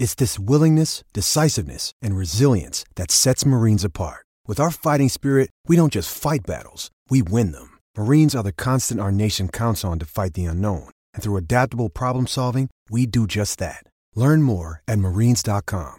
It's 0.00 0.14
this 0.14 0.38
willingness, 0.38 1.04
decisiveness, 1.12 1.92
and 2.00 2.16
resilience 2.16 2.86
that 2.94 3.10
sets 3.10 3.44
Marines 3.44 3.84
apart. 3.84 4.24
With 4.46 4.58
our 4.58 4.70
fighting 4.70 5.10
spirit, 5.10 5.50
we 5.66 5.76
don't 5.76 5.92
just 5.92 6.16
fight 6.16 6.40
battles, 6.46 6.90
we 7.10 7.20
win 7.20 7.52
them. 7.52 7.76
Marines 7.98 8.34
are 8.34 8.42
the 8.42 8.50
constant 8.50 8.98
our 8.98 9.12
nation 9.12 9.50
counts 9.50 9.84
on 9.84 9.98
to 9.98 10.06
fight 10.06 10.32
the 10.32 10.46
unknown. 10.46 10.88
And 11.12 11.22
through 11.22 11.36
adaptable 11.36 11.90
problem 11.90 12.26
solving, 12.26 12.70
we 12.88 13.04
do 13.04 13.26
just 13.26 13.58
that. 13.58 13.84
Learn 14.16 14.42
more 14.42 14.80
at 14.88 14.98
marines.com. 14.98 15.98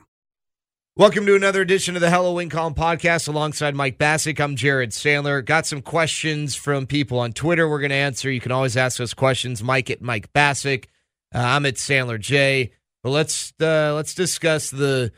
Welcome 0.98 1.28
to 1.28 1.36
another 1.36 1.62
edition 1.62 1.94
of 1.96 2.02
the 2.02 2.10
Hello 2.10 2.34
Win 2.34 2.50
Column 2.50 2.74
podcast 2.74 3.28
alongside 3.28 3.76
Mike 3.76 4.00
Bacsik. 4.00 4.40
I'm 4.40 4.56
Jared 4.56 4.90
Sandler. 4.90 5.46
Got 5.46 5.68
some 5.68 5.84
questions 5.84 6.56
from 6.56 6.88
people 6.88 7.20
on 7.20 7.34
Twitter 7.34 7.70
we're 7.70 7.80
going 7.80 7.92
to 7.92 7.96
answer. 7.96 8.32
You 8.32 8.42
can 8.42 8.52
always 8.52 8.76
ask 8.76 9.00
us 9.00 9.14
questions. 9.14 9.62
Mike 9.62 9.92
at 9.92 10.02
Mike 10.02 10.34
Bacsik. 10.34 10.86
Uh, 11.34 11.38
I'm 11.38 11.68
at 11.68 11.76
Sandler 11.76 12.20
J. 12.20 12.72
But 13.04 13.10
let's 13.12 13.54
uh, 13.60 13.94
let's 13.96 14.14
discuss 14.14 14.70
the 14.70 15.12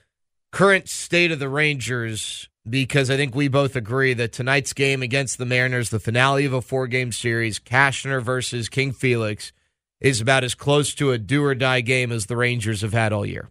current 0.52 0.88
state 0.88 1.32
of 1.32 1.40
the 1.40 1.50
Rangers 1.50 2.50
because 2.70 3.10
I 3.10 3.18
think 3.18 3.36
we 3.36 3.48
both 3.48 3.76
agree 3.76 4.13
that 4.13 4.32
tonight's 4.32 4.74
game 4.74 5.02
against 5.02 5.38
the 5.38 5.46
Mariners, 5.46 5.90
the 5.90 5.99
finale 5.99 6.46
of 6.46 6.54
a 6.54 6.62
four 6.62 6.88
game 6.88 7.12
series, 7.12 7.60
Cashner 7.60 8.22
versus 8.22 8.70
King 8.70 8.94
Felix, 8.94 9.52
is 9.99 10.22
about 10.22 10.44
as 10.44 10.55
close 10.55 10.94
to 10.96 11.12
a 11.12 11.18
do 11.18 11.44
or 11.44 11.55
die 11.55 11.82
game 11.82 12.12
as 12.12 12.27
the 12.27 12.38
Rangers 12.38 12.82
have 12.82 12.94
had 12.94 13.12
all 13.12 13.26
year. 13.26 13.49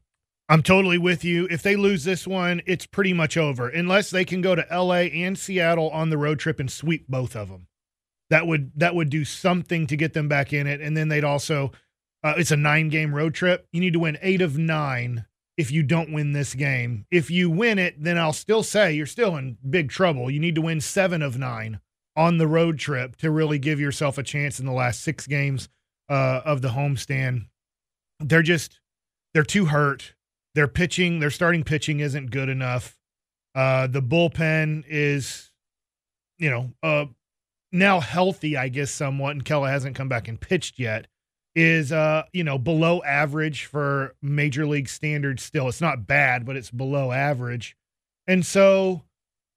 I'm 0.48 0.62
totally 0.62 0.98
with 0.98 1.24
you. 1.24 1.46
If 1.50 1.62
they 1.62 1.76
lose 1.76 2.04
this 2.04 2.26
one, 2.26 2.62
it's 2.66 2.86
pretty 2.86 3.12
much 3.12 3.36
over 3.36 3.68
unless 3.68 4.10
they 4.10 4.24
can 4.24 4.40
go 4.40 4.54
to 4.54 4.66
LA 4.70 5.08
and 5.12 5.38
Seattle 5.38 5.88
on 5.90 6.10
the 6.10 6.18
road 6.18 6.38
trip 6.38 6.60
and 6.60 6.70
sweep 6.70 7.06
both 7.08 7.36
of 7.36 7.48
them. 7.48 7.68
That 8.30 8.46
would 8.46 8.72
that 8.76 8.94
would 8.94 9.10
do 9.10 9.24
something 9.24 9.86
to 9.86 9.96
get 9.96 10.14
them 10.14 10.28
back 10.28 10.52
in 10.52 10.66
it 10.66 10.80
and 10.80 10.96
then 10.96 11.08
they'd 11.08 11.24
also 11.24 11.72
uh, 12.24 12.34
it's 12.36 12.50
a 12.50 12.56
nine 12.56 12.88
game 12.88 13.14
road 13.14 13.34
trip. 13.34 13.66
You 13.72 13.80
need 13.80 13.92
to 13.94 13.98
win 14.00 14.18
eight 14.22 14.40
of 14.40 14.56
nine 14.56 15.26
if 15.56 15.70
you 15.70 15.82
don't 15.82 16.12
win 16.12 16.32
this 16.32 16.54
game. 16.54 17.06
If 17.10 17.30
you 17.30 17.50
win 17.50 17.78
it, 17.78 18.02
then 18.02 18.18
I'll 18.18 18.32
still 18.32 18.62
say 18.62 18.92
you're 18.92 19.06
still 19.06 19.36
in 19.36 19.58
big 19.68 19.90
trouble. 19.90 20.30
You 20.30 20.40
need 20.40 20.54
to 20.54 20.62
win 20.62 20.80
seven 20.80 21.22
of 21.22 21.38
nine 21.38 21.80
on 22.16 22.38
the 22.38 22.46
road 22.46 22.78
trip 22.78 23.16
to 23.16 23.30
really 23.30 23.58
give 23.58 23.80
yourself 23.80 24.18
a 24.18 24.22
chance 24.22 24.60
in 24.60 24.66
the 24.66 24.72
last 24.72 25.02
six 25.02 25.26
games 25.26 25.68
uh, 26.08 26.42
of 26.44 26.62
the 26.62 26.68
homestand. 26.68 27.46
They're 28.20 28.42
just, 28.42 28.80
they're 29.34 29.42
too 29.42 29.66
hurt. 29.66 30.14
Their 30.54 30.68
pitching, 30.68 31.20
their 31.20 31.30
starting 31.30 31.64
pitching 31.64 32.00
isn't 32.00 32.30
good 32.30 32.48
enough. 32.48 32.98
Uh, 33.54 33.86
the 33.86 34.02
bullpen 34.02 34.84
is, 34.86 35.50
you 36.38 36.50
know, 36.50 36.72
uh, 36.82 37.06
now 37.72 38.00
healthy, 38.00 38.56
I 38.56 38.68
guess, 38.68 38.90
somewhat, 38.90 39.30
and 39.30 39.44
Kela 39.44 39.70
hasn't 39.70 39.96
come 39.96 40.08
back 40.08 40.28
and 40.28 40.38
pitched 40.38 40.78
yet 40.78 41.06
is 41.54 41.92
uh 41.92 42.22
you 42.32 42.42
know 42.42 42.56
below 42.58 43.02
average 43.02 43.66
for 43.66 44.14
major 44.22 44.66
league 44.66 44.88
standards 44.88 45.42
still. 45.42 45.68
It's 45.68 45.80
not 45.80 46.06
bad 46.06 46.44
but 46.46 46.56
it's 46.56 46.70
below 46.70 47.12
average. 47.12 47.76
And 48.26 48.44
so 48.46 49.02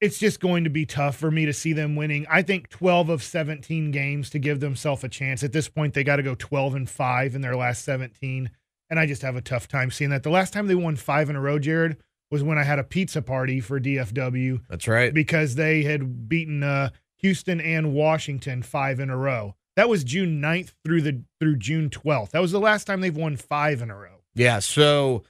it's 0.02 0.20
just 0.20 0.40
going 0.42 0.66
to 0.66 0.70
be 0.70 0.86
tough 0.86 1.16
for 1.16 1.32
me 1.32 1.46
to 1.46 1.54
see 1.54 1.72
them 1.72 1.96
winning. 1.96 2.26
I 2.30 2.42
think 2.42 2.70
12 2.70 3.10
of 3.10 3.24
17 3.24 3.92
games 3.92 4.30
to 4.32 4.40
give 4.40 4.60
themselves 4.60 5.04
a 5.06 5.10
chance. 5.10 5.42
At 5.42 5.54
this 5.54 5.70
point 5.70 5.94
they 5.94 6.04
got 6.04 6.18
to 6.18 6.24
go 6.24 6.36
12 6.36 6.76
and 6.76 6.90
5 6.90 7.36
in 7.36 7.42
their 7.42 7.56
last 7.56 7.86
17 7.86 8.50
and 8.90 9.00
i 9.00 9.06
just 9.08 9.24
have 9.24 9.36
a 9.36 9.42
tough 9.42 9.68
time 9.68 9.90
seeing 9.90 10.12
that. 10.12 10.24
The 10.24 10.30
last 10.30 10.54
time 10.54 10.68
they 10.68 10.76
won 10.76 10.96
5 10.96 11.30
in 11.30 11.36
a 11.36 11.42
row 11.42 11.60
jared 11.60 11.98
was 12.30 12.44
when 12.44 12.58
i 12.58 12.64
had 12.64 12.78
a 12.80 12.84
pizza 12.84 13.22
party 13.22 13.60
for 13.60 13.80
dfw 13.80 14.62
That's 14.70 14.88
right. 14.88 15.14
because 15.14 15.56
they 15.56 15.84
had 15.84 16.28
beaten 16.28 16.62
uh 16.62 16.90
houston 17.18 17.62
and 17.62 17.94
washington 17.94 18.62
5 18.62 19.00
in 19.00 19.10
a 19.10 19.18
row 19.18 19.56
that 19.76 19.90
was 19.90 20.04
June 20.04 20.42
9th 20.42 20.72
through 20.84 21.02
the 21.02 21.22
through 21.40 21.58
June 21.58 21.90
12th. 21.90 22.32
That 22.32 22.42
was 22.42 22.52
the 22.52 22.60
last 22.60 22.86
time 22.86 23.02
they've 23.02 23.16
won 23.16 23.36
five 23.36 23.82
in 23.82 23.92
a 23.92 23.96
row. 23.96 24.22
Yeah. 24.34 24.60
So, 24.60 25.24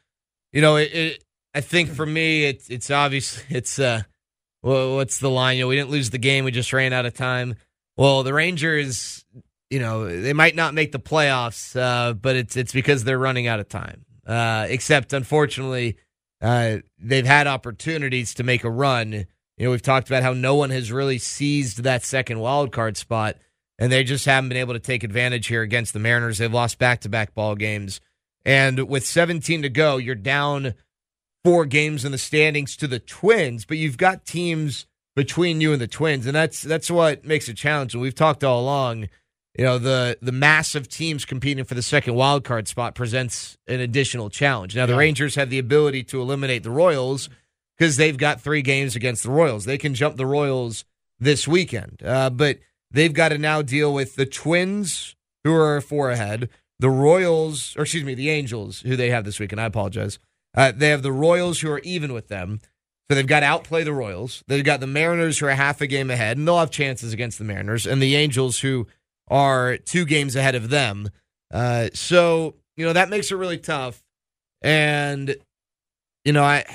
you 0.52 0.62
know, 0.62 0.78
it, 0.78 0.94
it 0.94 1.24
I 1.54 1.62
think 1.62 1.90
for 1.90 2.06
me, 2.06 2.46
it's 2.46 2.70
it's 2.70 2.92
obvious. 2.92 3.42
It's 3.50 3.80
uh, 3.80 4.04
what's 4.62 5.20
the 5.20 5.30
line? 5.30 5.58
You 5.58 5.64
know, 5.64 5.68
we 5.70 5.76
didn't 5.76 5.92
lose 5.92 6.10
the 6.10 6.18
game. 6.18 6.46
We 6.46 6.52
just 6.52 6.74
ran 6.74 6.94
out 6.94 7.06
of 7.06 7.14
time. 7.14 7.56
Well, 7.98 8.24
the 8.24 8.34
Rangers, 8.34 9.24
you 9.70 9.80
know, 9.80 10.22
they 10.22 10.34
might 10.34 10.56
not 10.56 10.74
make 10.74 10.92
the 10.92 11.00
playoffs, 11.00 11.80
uh, 11.80 12.14
but 12.14 12.36
it's 12.36 12.58
it's 12.58 12.74
because 12.74 13.04
they're 13.04 13.18
running 13.20 13.48
out 13.48 13.60
of 13.60 13.70
time. 13.70 14.06
Uh, 14.28 14.66
except, 14.70 15.14
unfortunately, 15.14 15.98
uh, 16.42 16.78
they've 17.00 17.26
had 17.26 17.48
opportunities 17.48 18.34
to 18.34 18.44
make 18.44 18.64
a 18.64 18.70
run. 18.70 19.14
You 19.58 19.66
know, 19.66 19.72
we've 19.72 19.82
talked 19.82 20.10
about 20.10 20.24
how 20.24 20.34
no 20.34 20.56
one 20.56 20.72
has 20.72 20.92
really 20.92 21.20
seized 21.20 21.84
that 21.84 22.04
second 22.04 22.40
wild 22.40 22.72
card 22.72 22.98
spot 22.98 23.38
and 23.80 23.92
they 23.92 24.04
just 24.04 24.26
haven't 24.26 24.50
been 24.50 24.58
able 24.58 24.74
to 24.74 24.80
take 24.80 25.04
advantage 25.04 25.48
here 25.48 25.62
against 25.62 25.94
the 25.94 26.00
Mariners. 26.00 26.38
They've 26.38 26.54
lost 26.54 26.78
back 26.80 27.02
to 27.02 27.10
back 27.10 27.34
ball 27.34 27.56
games. 27.56 28.00
And 28.46 28.88
with 28.88 29.06
17 29.06 29.64
to 29.64 29.70
go, 29.70 29.98
you're 29.98 30.16
down 30.16 30.76
four 31.44 31.66
games 31.66 32.06
in 32.06 32.12
the 32.12 32.18
standings 32.18 32.78
to 32.78 32.88
the 32.88 33.00
Twins, 33.00 33.66
but 33.66 33.78
you've 33.78 33.98
got 33.98 34.26
teams 34.26 34.86
between 35.16 35.62
you 35.62 35.72
and 35.72 35.82
the 35.82 35.88
Twins, 35.88 36.26
and 36.26 36.36
that's 36.36 36.62
that's 36.62 36.92
what 36.92 37.24
makes 37.26 37.48
it 37.48 37.56
challenging. 37.56 38.02
We've 38.02 38.14
talked 38.14 38.44
all 38.44 38.60
along, 38.60 39.08
you 39.58 39.64
know, 39.64 39.78
the 39.78 40.18
the 40.22 40.32
massive 40.32 40.90
teams 40.90 41.24
competing 41.24 41.64
for 41.64 41.74
the 41.74 41.82
second 41.82 42.16
wild 42.16 42.44
card 42.44 42.68
spot 42.68 42.96
presents 42.96 43.58
an 43.68 43.80
additional 43.80 44.30
challenge. 44.30 44.76
Now 44.76 44.86
the 44.86 44.94
Yeah. 44.94 45.00
Rangers 45.00 45.36
have 45.36 45.50
the 45.50 45.60
ability 45.60 46.04
to 46.06 46.22
eliminate 46.22 46.64
the 46.64 46.72
Royals 46.72 47.30
because 47.78 47.96
they've 47.98 48.18
got 48.18 48.42
three 48.42 48.62
games 48.62 48.96
against 48.96 49.24
the 49.24 49.32
Royals. 49.32 49.66
They 49.66 49.78
can 49.78 49.94
jump 49.94 50.18
the 50.18 50.26
Royals 50.26 50.84
this 51.20 51.48
weekend, 51.48 52.02
uh, 52.04 52.30
but 52.30 52.60
they've 52.96 53.14
got 53.14 53.30
to 53.30 53.38
now 53.38 53.62
deal 53.62 53.94
with 53.94 54.16
the 54.16 54.26
Twins, 54.26 55.16
who 55.44 55.54
are 55.54 55.82
four 55.82 56.10
ahead, 56.10 56.50
the 56.80 56.90
Royals, 56.90 57.76
or 57.78 57.84
excuse 57.84 58.04
me, 58.04 58.16
the 58.16 58.30
Angels, 58.30 58.82
who 58.82 58.96
they 58.96 59.10
have 59.10 59.26
this 59.26 59.40
week, 59.40 59.52
and 59.52 59.62
I 59.62 59.66
apologize. 59.66 60.18
Uh, 60.56 60.72
they 60.76 60.90
have 60.90 61.04
the 61.04 61.12
Royals, 61.12 61.60
who 61.60 61.70
are 61.70 61.80
even 61.80 62.14
with 62.14 62.30
them. 62.30 62.62
So 63.10 63.16
they've 63.16 63.28
got 63.28 63.42
to 63.42 63.46
outplay 63.46 63.84
the 63.84 63.94
Royals. 63.94 64.44
They've 64.48 64.64
got 64.64 64.80
the 64.80 64.88
Mariners, 64.88 65.38
who 65.38 65.46
are 65.46 65.52
half 65.52 65.82
a 65.82 65.88
game 65.88 66.10
ahead, 66.10 66.38
and 66.38 66.48
they'll 66.48 66.58
have 66.58 66.72
chances 66.72 67.14
against 67.14 67.38
the 67.38 67.44
Mariners, 67.44 67.86
and 67.86 68.02
the 68.02 68.16
Angels, 68.16 68.60
who 68.60 68.88
are 69.28 69.78
two 69.78 70.06
games 70.06 70.36
ahead 70.36 70.56
of 70.56 70.70
them. 70.70 71.10
Uh, 71.54 71.90
so, 71.94 72.56
you 72.78 72.86
know, 72.86 72.94
that 72.94 73.10
makes 73.10 73.32
it 73.32 73.36
really 73.36 73.58
tough. 73.58 74.02
And, 74.62 75.36
you 76.24 76.34
know, 76.34 76.44
I. 76.44 76.66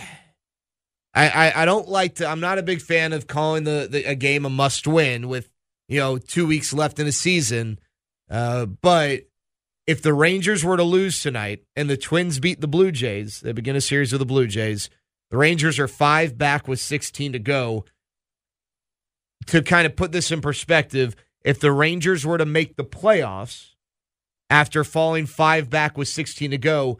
I, 1.12 1.52
I, 1.56 1.64
don't 1.64 1.88
like 1.88 2.14
to. 2.16 2.26
I'm 2.26 2.38
not 2.38 2.58
a 2.58 2.62
big 2.62 2.80
fan 2.80 3.12
of 3.12 3.26
calling 3.26 3.64
the, 3.64 3.88
the 3.90 4.04
a 4.04 4.14
game 4.14 4.44
a 4.44 4.48
must 4.48 4.86
win 4.86 5.26
with 5.26 5.49
you 5.90 5.98
know 5.98 6.16
two 6.16 6.46
weeks 6.46 6.72
left 6.72 6.98
in 6.98 7.06
a 7.06 7.12
season. 7.12 7.78
Uh, 8.30 8.64
but 8.64 9.24
if 9.86 10.00
the 10.00 10.14
Rangers 10.14 10.64
were 10.64 10.76
to 10.76 10.84
lose 10.84 11.20
tonight 11.20 11.64
and 11.74 11.90
the 11.90 11.96
Twins 11.96 12.38
beat 12.38 12.60
the 12.60 12.68
Blue 12.68 12.92
Jays, 12.92 13.40
they 13.40 13.52
begin 13.52 13.74
a 13.74 13.80
series 13.80 14.12
with 14.12 14.20
the 14.20 14.26
Blue 14.26 14.46
Jays. 14.46 14.88
The 15.30 15.36
Rangers 15.36 15.78
are 15.78 15.88
five 15.88 16.38
back 16.38 16.68
with 16.68 16.80
16 16.80 17.32
to 17.32 17.38
go. 17.38 17.84
To 19.46 19.62
kind 19.62 19.86
of 19.86 19.96
put 19.96 20.12
this 20.12 20.30
in 20.30 20.40
perspective, 20.40 21.16
if 21.42 21.58
the 21.58 21.72
Rangers 21.72 22.24
were 22.24 22.38
to 22.38 22.46
make 22.46 22.76
the 22.76 22.84
playoffs 22.84 23.70
after 24.48 24.84
falling 24.84 25.26
five 25.26 25.70
back 25.70 25.98
with 25.98 26.08
16 26.08 26.52
to 26.52 26.58
go, 26.58 26.98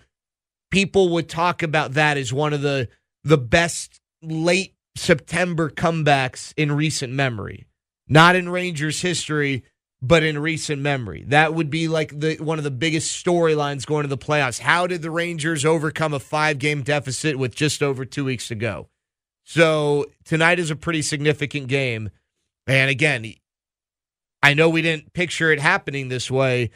people 0.70 1.10
would 1.10 1.28
talk 1.28 1.62
about 1.62 1.92
that 1.92 2.16
as 2.16 2.32
one 2.32 2.52
of 2.52 2.62
the 2.62 2.88
the 3.22 3.38
best 3.38 4.00
late 4.22 4.74
September 4.96 5.70
comebacks 5.70 6.52
in 6.56 6.72
recent 6.72 7.12
memory. 7.12 7.66
Not 8.10 8.34
in 8.34 8.48
Rangers 8.48 9.00
history, 9.00 9.62
but 10.02 10.24
in 10.24 10.36
recent 10.36 10.82
memory. 10.82 11.24
That 11.28 11.54
would 11.54 11.70
be 11.70 11.86
like 11.86 12.18
the 12.18 12.36
one 12.36 12.58
of 12.58 12.64
the 12.64 12.70
biggest 12.70 13.24
storylines 13.24 13.86
going 13.86 14.02
to 14.02 14.08
the 14.08 14.18
playoffs. 14.18 14.58
How 14.58 14.86
did 14.88 15.00
the 15.00 15.12
Rangers 15.12 15.64
overcome 15.64 16.12
a 16.12 16.18
five 16.18 16.58
game 16.58 16.82
deficit 16.82 17.38
with 17.38 17.54
just 17.54 17.82
over 17.82 18.04
two 18.04 18.24
weeks 18.24 18.48
to 18.48 18.56
go? 18.56 18.88
So 19.44 20.06
tonight 20.24 20.58
is 20.58 20.70
a 20.70 20.76
pretty 20.76 21.02
significant 21.02 21.68
game. 21.68 22.10
And 22.66 22.90
again, 22.90 23.32
I 24.42 24.54
know 24.54 24.68
we 24.68 24.82
didn't 24.82 25.12
picture 25.12 25.52
it 25.52 25.60
happening 25.60 26.08
this 26.08 26.30
way 26.30 26.70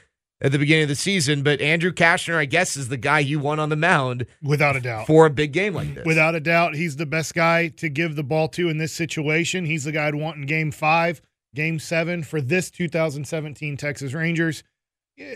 at 0.45 0.53
the 0.53 0.59
beginning 0.59 0.85
of 0.85 0.89
the 0.89 0.95
season, 0.95 1.43
but 1.43 1.61
Andrew 1.61 1.91
Cashner, 1.91 2.37
I 2.37 2.45
guess, 2.45 2.77
is 2.77 2.89
the 2.89 2.97
guy 2.97 3.19
you 3.19 3.41
want 3.41 3.61
on 3.61 3.71
the 3.71 3.77
mound 3.77 4.27
Without 4.43 4.77
a 4.77 4.81
doubt. 4.81 5.07
for 5.07 5.27
a 5.27 5.31
big 5.31 5.53
game 5.53 5.75
like 5.75 5.95
this. 5.95 6.05
Without 6.05 6.35
a 6.35 6.41
doubt, 6.41 6.77
he's 6.77 6.97
the 6.97 7.07
best 7.07 7.35
guy 7.35 7.69
to 7.69 7.89
give 7.89 8.15
the 8.15 8.23
ball 8.23 8.49
to 8.49 8.69
in 8.69 8.79
this 8.79 8.93
situation. 8.93 9.65
He's 9.65 9.85
the 9.85 9.93
guy 9.93 10.07
I'd 10.07 10.15
want 10.15 10.37
in 10.37 10.47
game 10.47 10.71
five, 10.71 11.21
game 11.55 11.79
seven 11.79 12.23
for 12.23 12.41
this 12.41 12.71
2017 12.71 13.77
Texas 13.77 14.13
Rangers. 14.13 14.63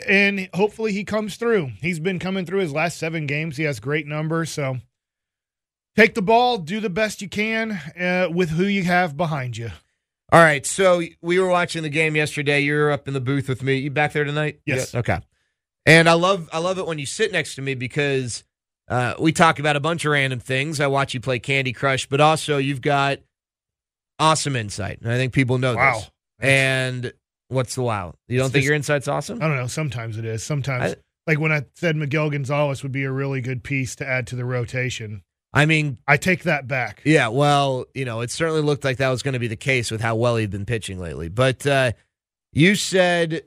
And 0.07 0.49
hopefully 0.55 0.93
he 0.93 1.05
comes 1.05 1.37
through. 1.37 1.71
He's 1.81 2.01
been 2.01 2.19
coming 2.19 2.45
through 2.45 2.61
his 2.61 2.73
last 2.73 2.99
seven 2.99 3.27
games. 3.27 3.57
He 3.57 3.65
has 3.65 3.81
great 3.81 4.07
numbers. 4.07 4.51
So 4.51 4.79
Take 5.99 6.15
the 6.15 6.23
ball, 6.23 6.59
do 6.59 6.79
the 6.79 6.91
best 6.91 7.23
you 7.23 7.29
can 7.29 7.73
uh, 7.99 8.29
with 8.33 8.51
who 8.51 8.67
you 8.67 8.85
have 8.85 9.17
behind 9.17 9.57
you. 9.57 9.71
All 10.31 10.41
right, 10.41 10.67
so 10.67 11.03
we 11.23 11.39
were 11.39 11.49
watching 11.49 11.83
the 11.83 11.89
game 11.89 12.15
yesterday. 12.15 12.61
You 12.61 12.75
were 12.75 12.91
up 12.91 13.09
in 13.09 13.15
the 13.15 13.21
booth 13.21 13.49
with 13.49 13.63
me. 13.63 13.77
You 13.77 13.91
back 13.91 14.13
there 14.13 14.25
tonight? 14.25 14.61
Yes. 14.67 14.93
Yeah, 14.93 15.01
Okay. 15.01 15.19
And 15.87 16.07
I 16.07 16.13
love 16.13 16.51
I 16.53 16.59
love 16.59 16.77
it 16.79 16.87
when 16.87 16.99
you 16.99 17.07
sit 17.07 17.33
next 17.33 17.55
to 17.55 17.63
me 17.63 17.75
because 17.75 18.45
uh, 18.89 19.15
we 19.19 19.33
talk 19.33 19.59
about 19.59 19.75
a 19.75 19.81
bunch 19.81 20.05
of 20.05 20.13
random 20.13 20.39
things. 20.39 20.81
I 20.81 20.87
watch 20.87 21.15
you 21.15 21.21
play 21.21 21.39
Candy 21.39 21.73
Crush, 21.73 22.07
but 22.07 22.21
also 22.21 22.59
you've 22.59 22.83
got 22.83 23.21
awesome 24.19 24.55
insight, 24.55 25.01
and 25.01 25.11
I 25.11 25.17
think 25.17 25.33
people 25.33 25.57
know 25.57 25.77
Wow. 25.77 25.95
this. 25.95 26.11
And 26.41 27.13
what's 27.49 27.75
the 27.75 27.83
wow? 27.83 28.13
You 28.27 28.37
don't 28.37 28.47
It's 28.47 28.53
think 28.53 28.61
just- 28.63 28.67
your 28.67 28.75
insight's 28.75 29.09
awesome? 29.09 29.43
I 29.43 29.47
don't 29.49 29.57
know. 29.57 29.67
Sometimes 29.67 30.19
it 30.19 30.27
is. 30.27 30.43
Sometimes, 30.43 30.93
I- 30.93 30.97
like 31.27 31.41
when 31.41 31.53
I 31.53 31.63
said 31.75 31.97
Miguel 31.97 32.29
Gonzalez 32.29 32.83
would 32.83 32.93
be 32.93 33.05
a 33.05 33.11
really 33.13 33.41
good 33.41 33.65
piece 33.65 33.97
to 33.97 34.07
add 34.07 34.27
to 34.27 34.37
the 34.37 34.45
rotation, 34.45 35.23
I 35.59 35.67
mean, 35.67 35.99
I 36.07 36.17
take 36.17 36.45
that 36.45 36.67
back. 36.69 37.03
Yeah, 37.05 37.29
well, 37.29 37.85
you 37.95 38.05
know, 38.05 38.21
it 38.21 38.31
certainly 38.31 38.63
looked 38.63 38.85
like 38.85 38.99
that 38.99 39.09
was 39.11 39.23
going 39.23 39.33
to 39.35 39.39
be 39.41 39.49
the 39.49 39.57
case 39.57 39.91
with 39.91 40.01
how 40.01 40.15
well 40.17 40.37
he'd 40.37 40.51
been 40.51 40.65
pitching 40.67 40.99
lately. 41.01 41.29
But 41.29 41.67
uh, 41.67 41.93
you 42.53 42.75
said 42.77 43.43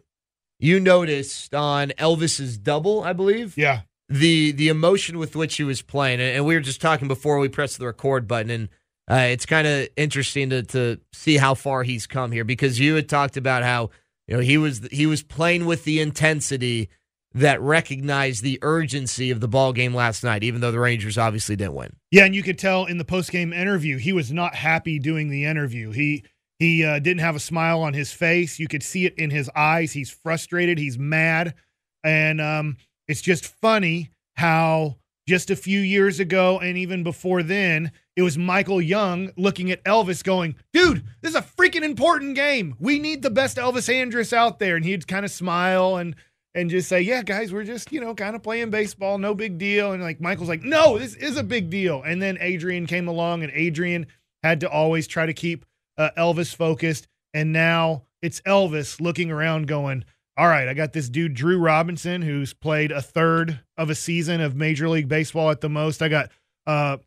you 0.59 0.79
noticed 0.79 1.55
on 1.55 1.89
Elvis's 1.97 2.57
double, 2.57 3.03
I 3.03 3.13
believe, 3.13 3.57
Yeah. 3.57 3.81
the 4.09 4.51
the 4.51 4.67
emotion 4.67 5.17
with 5.17 5.35
which 5.35 5.55
he 5.55 5.63
was 5.63 5.81
playing, 5.81 6.19
and 6.19 6.35
and 6.37 6.45
we 6.45 6.53
were 6.55 6.59
just 6.61 6.81
talking 6.81 7.07
before 7.07 7.39
we 7.39 7.47
pressed 7.49 7.79
the 7.79 7.85
record 7.85 8.27
button, 8.27 8.51
and 8.51 8.69
uh, 9.09 9.27
it's 9.31 9.45
kind 9.45 9.65
of 9.67 9.87
interesting 9.95 10.49
to 10.51 10.63
to 10.63 10.99
see 11.13 11.37
how 11.37 11.53
far 11.55 11.83
he's 11.83 12.07
come 12.07 12.31
here 12.31 12.43
because 12.43 12.79
you 12.79 12.95
had 12.95 13.07
talked 13.09 13.37
about 13.37 13.63
how 13.63 13.89
you 14.27 14.35
know 14.35 14.41
he 14.41 14.57
was 14.57 14.87
he 14.91 15.05
was 15.05 15.23
playing 15.23 15.65
with 15.65 15.83
the 15.85 15.99
intensity 16.01 16.89
that 17.33 17.61
recognized 17.61 18.43
the 18.43 18.59
urgency 18.61 19.31
of 19.31 19.39
the 19.39 19.47
ball 19.47 19.71
game 19.73 19.93
last 19.93 20.23
night, 20.23 20.43
even 20.43 20.61
though 20.61 20.71
the 20.71 20.79
Rangers 20.79 21.17
obviously 21.17 21.55
didn't 21.55 21.75
win. 21.75 21.95
Yeah, 22.11 22.25
and 22.25 22.35
you 22.35 22.43
could 22.43 22.59
tell 22.59 22.85
in 22.85 22.97
the 22.97 23.05
post 23.05 23.31
game 23.31 23.53
interview 23.53 23.97
he 23.97 24.13
was 24.13 24.31
not 24.31 24.55
happy 24.55 24.99
doing 24.99 25.29
the 25.29 25.45
interview. 25.45 25.91
He 25.91 26.25
he 26.59 26.83
uh, 26.83 26.99
didn't 26.99 27.21
have 27.21 27.35
a 27.35 27.39
smile 27.39 27.81
on 27.81 27.93
his 27.93 28.11
face. 28.11 28.59
You 28.59 28.67
could 28.67 28.83
see 28.83 29.05
it 29.05 29.15
in 29.17 29.29
his 29.29 29.49
eyes. 29.55 29.93
He's 29.93 30.11
frustrated. 30.11 30.77
He's 30.77 30.99
mad, 30.99 31.55
and 32.03 32.41
um, 32.41 32.77
it's 33.07 33.21
just 33.21 33.45
funny 33.45 34.11
how 34.35 34.97
just 35.27 35.49
a 35.49 35.55
few 35.55 35.79
years 35.79 36.19
ago 36.19 36.59
and 36.59 36.77
even 36.77 37.03
before 37.03 37.43
then, 37.43 37.91
it 38.15 38.23
was 38.23 38.37
Michael 38.37 38.81
Young 38.81 39.31
looking 39.37 39.71
at 39.71 39.83
Elvis, 39.85 40.23
going, 40.23 40.55
"Dude, 40.73 41.05
this 41.21 41.29
is 41.31 41.37
a 41.37 41.41
freaking 41.41 41.83
important 41.83 42.35
game. 42.35 42.75
We 42.79 42.99
need 42.99 43.21
the 43.21 43.29
best 43.29 43.55
Elvis 43.55 43.87
Andrus 43.87 44.33
out 44.33 44.59
there." 44.59 44.75
And 44.75 44.83
he'd 44.83 45.07
kind 45.07 45.23
of 45.23 45.31
smile 45.31 45.95
and 45.95 46.15
and 46.53 46.69
just 46.69 46.89
say, 46.89 47.01
"Yeah, 47.01 47.23
guys, 47.23 47.53
we're 47.53 47.63
just 47.63 47.91
you 47.91 48.01
know 48.01 48.13
kind 48.15 48.35
of 48.35 48.43
playing 48.43 48.69
baseball, 48.69 49.17
no 49.17 49.33
big 49.33 49.57
deal." 49.57 49.91
And 49.93 50.01
like 50.01 50.21
Michael's 50.21 50.49
like, 50.49 50.63
"No, 50.63 50.97
this 50.97 51.15
is 51.15 51.37
a 51.37 51.43
big 51.43 51.69
deal." 51.69 52.01
And 52.03 52.21
then 52.21 52.37
Adrian 52.39 52.85
came 52.85 53.07
along, 53.07 53.43
and 53.43 53.51
Adrian 53.53 54.07
had 54.43 54.59
to 54.61 54.69
always 54.69 55.07
try 55.07 55.25
to 55.25 55.33
keep 55.33 55.65
uh, 55.97 56.09
Elvis 56.17 56.55
focused. 56.55 57.07
And 57.33 57.53
now 57.53 58.03
it's 58.21 58.41
Elvis 58.41 58.99
looking 58.99 59.31
around, 59.31 59.67
going, 59.67 60.03
"All 60.37 60.47
right, 60.47 60.67
I 60.67 60.73
got 60.73 60.93
this 60.93 61.09
dude 61.09 61.33
Drew 61.33 61.57
Robinson 61.59 62.21
who's 62.21 62.53
played 62.53 62.91
a 62.91 63.01
third 63.01 63.61
of 63.77 63.89
a 63.89 63.95
season 63.95 64.41
of 64.41 64.55
Major 64.55 64.89
League 64.89 65.07
Baseball 65.07 65.49
at 65.51 65.61
the 65.61 65.69
most. 65.69 66.01
I 66.01 66.09
got." 66.09 66.29
uh 66.67 66.97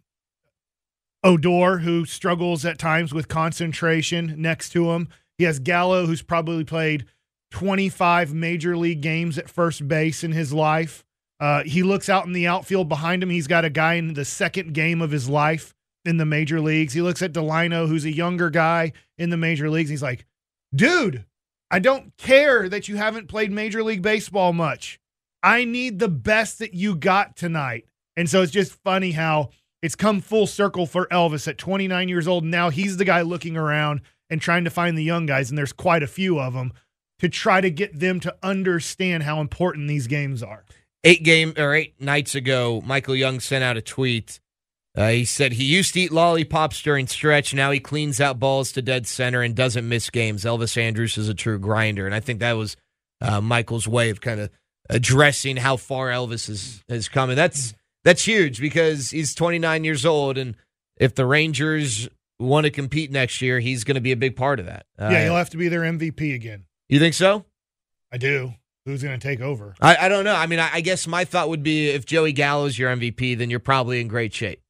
Odor, 1.25 1.79
who 1.79 2.05
struggles 2.05 2.67
at 2.67 2.79
times 2.79 3.15
with 3.15 3.29
concentration 3.29 4.35
next 4.37 4.69
to 4.71 4.91
him. 4.91 5.09
He 5.39 5.45
has 5.45 5.59
Gallo, 5.59 6.05
who's 6.05 6.21
probably 6.21 6.65
played 6.65 7.07
25 7.55 8.35
major 8.35 8.77
league 8.77 9.01
games 9.01 9.39
at 9.39 9.49
first 9.49 9.87
base 9.87 10.25
in 10.25 10.33
his 10.33 10.53
life. 10.53 11.05
Uh, 11.39 11.63
he 11.63 11.85
looks 11.85 12.09
out 12.09 12.27
in 12.27 12.33
the 12.33 12.49
outfield 12.49 12.89
behind 12.89 13.23
him. 13.23 13.31
He's 13.31 13.47
got 13.47 13.65
a 13.65 13.71
guy 13.71 13.95
in 13.95 14.15
the 14.15 14.25
second 14.25 14.75
game 14.75 15.01
of 15.01 15.13
his 15.13 15.29
life 15.29 15.73
in 16.05 16.17
the 16.17 16.27
major 16.27 16.61
leagues. 16.61 16.95
He 16.95 17.01
looks 17.01 17.23
at 17.23 17.33
Delino, 17.33 17.87
who's 17.87 18.05
a 18.05 18.13
younger 18.13 18.51
guy 18.51 18.93
in 19.19 19.31
the 19.31 19.37
major 19.37 19.71
leagues. 19.71 19.89
He's 19.89 20.03
like, 20.03 20.27
dude, 20.75 21.27
I 21.71 21.79
don't 21.79 22.17
care 22.17 22.69
that 22.69 22.89
you 22.89 22.97
haven't 22.97 23.29
played 23.29 23.53
Major 23.53 23.85
League 23.85 24.03
Baseball 24.03 24.53
much. 24.53 24.99
I 25.41 25.65
need 25.65 26.01
the 26.01 26.09
best 26.09 26.59
that 26.59 26.75
you 26.75 26.97
got 26.97 27.37
tonight. 27.37 27.87
And 28.17 28.29
so 28.29 28.43
it's 28.43 28.51
just 28.51 28.73
funny 28.83 29.13
how 29.13 29.51
it's 29.81 29.95
come 29.95 30.21
full 30.21 30.49
circle 30.49 30.87
for 30.87 31.07
Elvis 31.07 31.47
at 31.47 31.57
29 31.57 32.09
years 32.09 32.27
old. 32.27 32.43
Now 32.43 32.71
he's 32.71 32.97
the 32.97 33.05
guy 33.05 33.23
looking 33.23 33.57
around 33.57 34.01
and 34.29 34.41
trying 34.41 34.65
to 34.65 34.71
find 34.71 34.99
the 34.99 35.05
young 35.05 35.27
guys, 35.27 35.51
and 35.51 35.59
there's 35.59 35.73
quite 35.73 36.03
a 36.03 36.09
few 36.09 36.41
of 36.41 36.55
them 36.55 36.73
to 37.21 37.29
try 37.29 37.61
to 37.61 37.71
get 37.71 37.99
them 37.99 38.21
to 38.21 38.35
understand 38.43 39.23
how 39.23 39.41
important 39.41 39.89
these 39.89 40.07
games 40.07 40.43
are. 40.43 40.65
eight 41.05 41.23
game 41.23 41.53
or 41.59 41.75
eight 41.75 42.01
nights 42.01 42.35
ago, 42.35 42.83
Michael 42.85 43.15
Young 43.15 43.41
sent 43.41 43.63
out 43.63 43.77
a 43.77 43.83
tweet. 43.83 44.41
Uh, 44.97 45.09
he 45.11 45.25
said 45.25 45.53
he 45.53 45.65
used 45.65 45.93
to 45.95 46.01
eat 46.01 46.13
lollipops 46.13 46.81
during 46.81 47.07
stretch. 47.07 47.53
Now 47.53 47.71
he 47.73 47.81
cleans 47.81 48.21
out 48.21 48.39
balls 48.39 48.71
to 48.73 48.83
dead 48.83 49.07
center 49.07 49.43
and 49.43 49.55
doesn't 49.55 49.89
miss 49.89 50.09
games. 50.09 50.45
Elvis 50.45 50.77
Andrus 50.77 51.19
is 51.19 51.29
a 51.29 51.35
true 51.35 51.59
grinder, 51.59 52.07
and 52.07 52.15
I 52.15 52.21
think 52.21 52.41
that 52.41 52.53
was 52.53 52.77
uh, 53.21 53.41
Michael's 53.41 53.89
way 53.89 54.11
of 54.11 54.21
kind 54.21 54.41
of 54.41 54.51
addressing 54.89 55.57
how 55.57 55.77
far 55.77 56.11
Elvis 56.11 56.47
has 56.47 56.85
has 56.89 57.09
come, 57.09 57.31
and 57.31 57.39
that's 57.39 57.75
that's 58.05 58.25
huge 58.25 58.61
because 58.61 59.11
he's 59.11 59.35
29 59.35 59.83
years 59.83 60.07
old, 60.07 60.39
and 60.39 60.57
if 60.97 61.15
the 61.15 61.27
Rangers 61.27 62.09
want 62.39 62.65
to 62.65 62.71
compete 62.71 63.11
next 63.11 63.43
year, 63.43 63.59
he's 63.61 63.83
going 63.83 63.95
to 63.97 64.01
be 64.01 64.13
a 64.13 64.17
big 64.17 64.37
part 64.37 64.61
of 64.61 64.67
that. 64.67 64.87
Uh, 64.99 65.09
yeah, 65.11 65.25
he'll 65.25 65.37
have 65.37 65.51
to 65.51 65.57
be 65.57 65.69
their 65.69 65.81
MVP 65.83 66.35
again. 66.35 66.65
You 66.89 66.99
think 66.99 67.15
so? 67.15 67.45
I 68.13 68.19
do. 68.19 68.55
Who's 68.87 69.03
going 69.03 69.19
to 69.19 69.27
take 69.27 69.41
over? 69.41 69.75
I, 69.81 69.97
I 69.97 70.09
don't 70.09 70.25
know. 70.25 70.35
I 70.35 70.47
mean, 70.47 70.59
I, 70.59 70.71
I 70.75 70.81
guess 70.83 71.07
my 71.07 71.25
thought 71.25 71.49
would 71.49 71.63
be 71.63 71.89
if 71.89 72.05
Joey 72.05 72.33
Gallo's 72.33 72.79
your 72.79 72.95
MVP, 72.95 73.37
then 73.39 73.49
you're 73.49 73.59
probably 73.61 74.01
in 74.01 74.09
great 74.09 74.35
shape. 74.35 74.61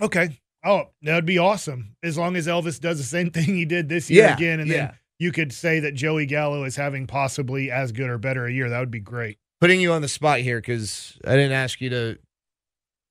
Okay. 0.00 0.40
Oh, 0.64 0.84
that'd 1.02 1.24
be 1.26 1.38
awesome. 1.38 1.94
As 2.02 2.18
long 2.18 2.34
as 2.36 2.46
Elvis 2.48 2.80
does 2.80 2.98
the 2.98 3.04
same 3.04 3.30
thing 3.32 3.44
he 3.44 3.64
did 3.64 3.88
this 3.88 4.10
year 4.10 4.24
Yeah, 4.24 4.34
again, 4.34 4.60
and 4.60 4.68
yeah. 4.68 4.76
then 4.76 4.92
you 5.20 5.30
could 5.30 5.52
say 5.52 5.78
that 5.80 5.94
Joey 5.94 6.26
Gallo 6.26 6.64
is 6.64 6.74
having 6.74 7.06
possibly 7.06 7.70
as 7.70 7.92
good 7.92 8.10
or 8.10 8.18
better 8.18 8.46
a 8.46 8.52
year. 8.52 8.68
That 8.68 8.80
would 8.80 8.90
be 8.90 9.00
great. 9.00 9.38
putting 9.60 9.80
you 9.80 9.92
on 9.92 10.02
the 10.02 10.08
spot 10.08 10.40
here 10.40 10.58
because 10.60 11.16
I 11.24 11.32
didn't 11.36 11.52
ask 11.52 11.80
you 11.80 11.90
to 11.90 12.18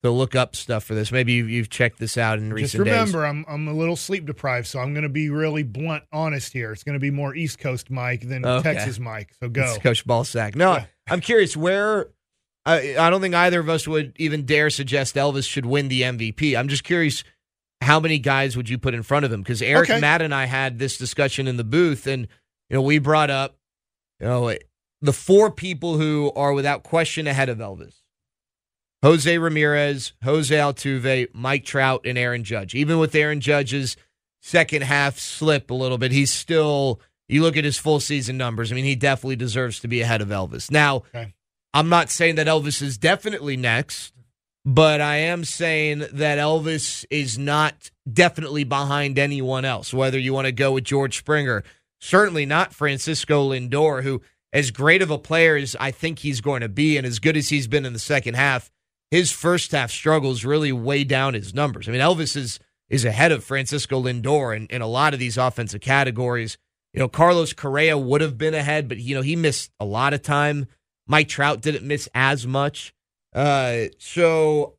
to 0.03 0.09
look 0.11 0.35
up 0.35 0.55
stuff 0.55 0.83
for 0.83 0.95
this. 0.95 1.11
Maybe 1.11 1.33
you've, 1.33 1.49
you've 1.49 1.69
checked 1.69 1.99
this 1.99 2.17
out 2.17 2.39
in 2.39 2.51
recent 2.51 2.83
Just 2.85 2.91
remember, 3.13 3.25
I'm 3.25 3.45
I'm 3.47 3.67
a 3.67 3.73
little 3.73 3.95
sleep 3.95 4.25
deprived, 4.25 4.67
so 4.67 4.79
I'm 4.79 4.93
going 4.93 5.03
to 5.03 5.09
be 5.09 5.29
really 5.29 5.63
blunt, 5.63 6.03
honest 6.11 6.53
here. 6.53 6.71
It's 6.71 6.83
going 6.83 6.93
to 6.93 6.99
be 6.99 7.11
more 7.11 7.35
East 7.35 7.59
Coast 7.59 7.89
Mike 7.91 8.27
than 8.27 8.45
Okay. 8.45 8.73
Texas 8.73 8.99
Mike. 8.99 9.31
So 9.39 9.49
go. 9.49 9.63
It's 9.63 9.77
Coach 9.77 10.05
Ballsack. 10.05 10.55
No, 10.55 10.73
Yeah. 10.73 10.85
I'm 11.09 11.21
curious 11.21 11.55
where. 11.55 12.09
I, 12.63 12.95
I 12.95 13.09
don't 13.09 13.21
think 13.21 13.33
either 13.33 13.59
of 13.59 13.69
us 13.69 13.87
would 13.87 14.13
even 14.17 14.45
dare 14.45 14.69
suggest 14.69 15.15
Elvis 15.15 15.47
should 15.49 15.65
win 15.65 15.87
the 15.87 16.03
MVP. 16.03 16.55
I'm 16.55 16.67
just 16.67 16.83
curious 16.83 17.23
how 17.81 17.99
many 17.99 18.19
guys 18.19 18.55
would 18.55 18.69
you 18.69 18.77
put 18.77 18.93
in 18.93 19.01
front 19.01 19.25
of 19.25 19.33
him? 19.33 19.41
Because 19.41 19.63
Eric 19.63 19.89
Okay. 19.89 19.99
Matt 19.99 20.21
and 20.21 20.31
I 20.33 20.45
had 20.45 20.77
this 20.77 20.95
discussion 20.97 21.47
in 21.47 21.57
the 21.57 21.63
booth, 21.63 22.05
and 22.05 22.27
you 22.69 22.75
know 22.75 22.83
we 22.83 22.99
brought 22.99 23.31
up 23.31 23.57
you 24.19 24.27
know 24.27 24.55
the 25.01 25.13
four 25.13 25.49
people 25.49 25.97
who 25.97 26.31
are 26.35 26.53
without 26.53 26.83
question 26.83 27.25
ahead 27.25 27.49
of 27.49 27.57
Elvis: 27.57 28.00
Jose 29.03 29.37
Ramirez, 29.37 30.13
Jose 30.23 30.55
Altuve, 30.55 31.27
Mike 31.33 31.65
Trout, 31.65 32.01
and 32.05 32.17
Aaron 32.17 32.43
Judge. 32.43 32.75
Even 32.75 32.99
with 32.99 33.15
Aaron 33.15 33.41
Judge's 33.41 33.97
second 34.41 34.83
half 34.83 35.17
slip 35.17 35.71
a 35.71 35.73
little 35.73 35.97
bit, 35.97 36.11
he's 36.11 36.31
still. 36.31 36.99
You 37.27 37.43
look 37.43 37.55
at 37.55 37.63
his 37.63 37.77
full 37.77 38.01
season 38.01 38.35
numbers. 38.37 38.71
I 38.71 38.75
mean, 38.75 38.83
he 38.83 38.95
definitely 38.95 39.37
deserves 39.37 39.79
to 39.79 39.87
be 39.87 40.01
ahead 40.01 40.21
of 40.21 40.27
Elvis. 40.27 40.69
Now, 40.69 41.03
Okay. 41.15 41.33
I'm 41.73 41.87
not 41.87 42.09
saying 42.09 42.35
that 42.35 42.47
Elvis 42.47 42.81
is 42.81 42.97
definitely 42.97 43.55
next, 43.55 44.13
but 44.65 44.99
I 44.99 45.15
am 45.17 45.45
saying 45.45 45.99
that 46.11 46.37
Elvis 46.37 47.05
is 47.09 47.37
not 47.39 47.89
definitely 48.11 48.65
behind 48.65 49.17
anyone 49.17 49.63
else, 49.63 49.93
whether 49.93 50.19
you 50.19 50.33
want 50.33 50.47
to 50.47 50.51
go 50.51 50.73
with 50.73 50.83
George 50.83 51.17
Springer. 51.17 51.63
Certainly 52.01 52.47
not 52.47 52.73
Francisco 52.73 53.51
Lindor, 53.51 54.03
who, 54.03 54.21
as 54.51 54.69
great 54.71 55.01
of 55.01 55.09
a 55.09 55.17
player 55.17 55.55
as 55.55 55.77
I 55.79 55.91
think 55.91 56.19
he's 56.19 56.41
going 56.41 56.59
to 56.59 56.67
be 56.69 56.97
and 56.97 57.07
as 57.07 57.19
good 57.19 57.37
as 57.37 57.47
he's 57.47 57.67
been 57.69 57.85
in 57.85 57.93
the 57.93 57.99
second 57.99 58.33
half, 58.33 58.69
his 59.11 59.31
first 59.31 59.73
half 59.73 59.91
struggles 59.91 60.45
really 60.45 60.71
weigh 60.71 61.03
down 61.03 61.33
his 61.33 61.53
numbers. 61.53 61.87
I 61.87 61.91
mean, 61.91 62.01
Elvis 62.01 62.35
is 62.35 62.59
is 62.89 63.05
ahead 63.05 63.31
of 63.31 63.43
Francisco 63.43 64.01
Lindor 64.01 64.55
in, 64.55 64.67
in 64.67 64.81
a 64.81 64.87
lot 64.87 65.13
of 65.13 65.19
these 65.19 65.37
offensive 65.37 65.79
categories. 65.79 66.57
You 66.93 66.99
know, 66.99 67.07
Carlos 67.07 67.53
Correa 67.53 67.97
would 67.97 68.19
have 68.19 68.37
been 68.37 68.53
ahead, 68.53 68.89
but 68.89 68.97
you 68.97 69.15
know, 69.15 69.21
he 69.21 69.35
missed 69.35 69.71
a 69.79 69.85
lot 69.85 70.13
of 70.13 70.21
time. 70.21 70.67
Mike 71.07 71.29
Trout 71.29 71.61
didn't 71.61 71.87
miss 71.87 72.09
as 72.13 72.45
much. 72.45 72.93
Uh, 73.33 73.85
so 73.97 74.75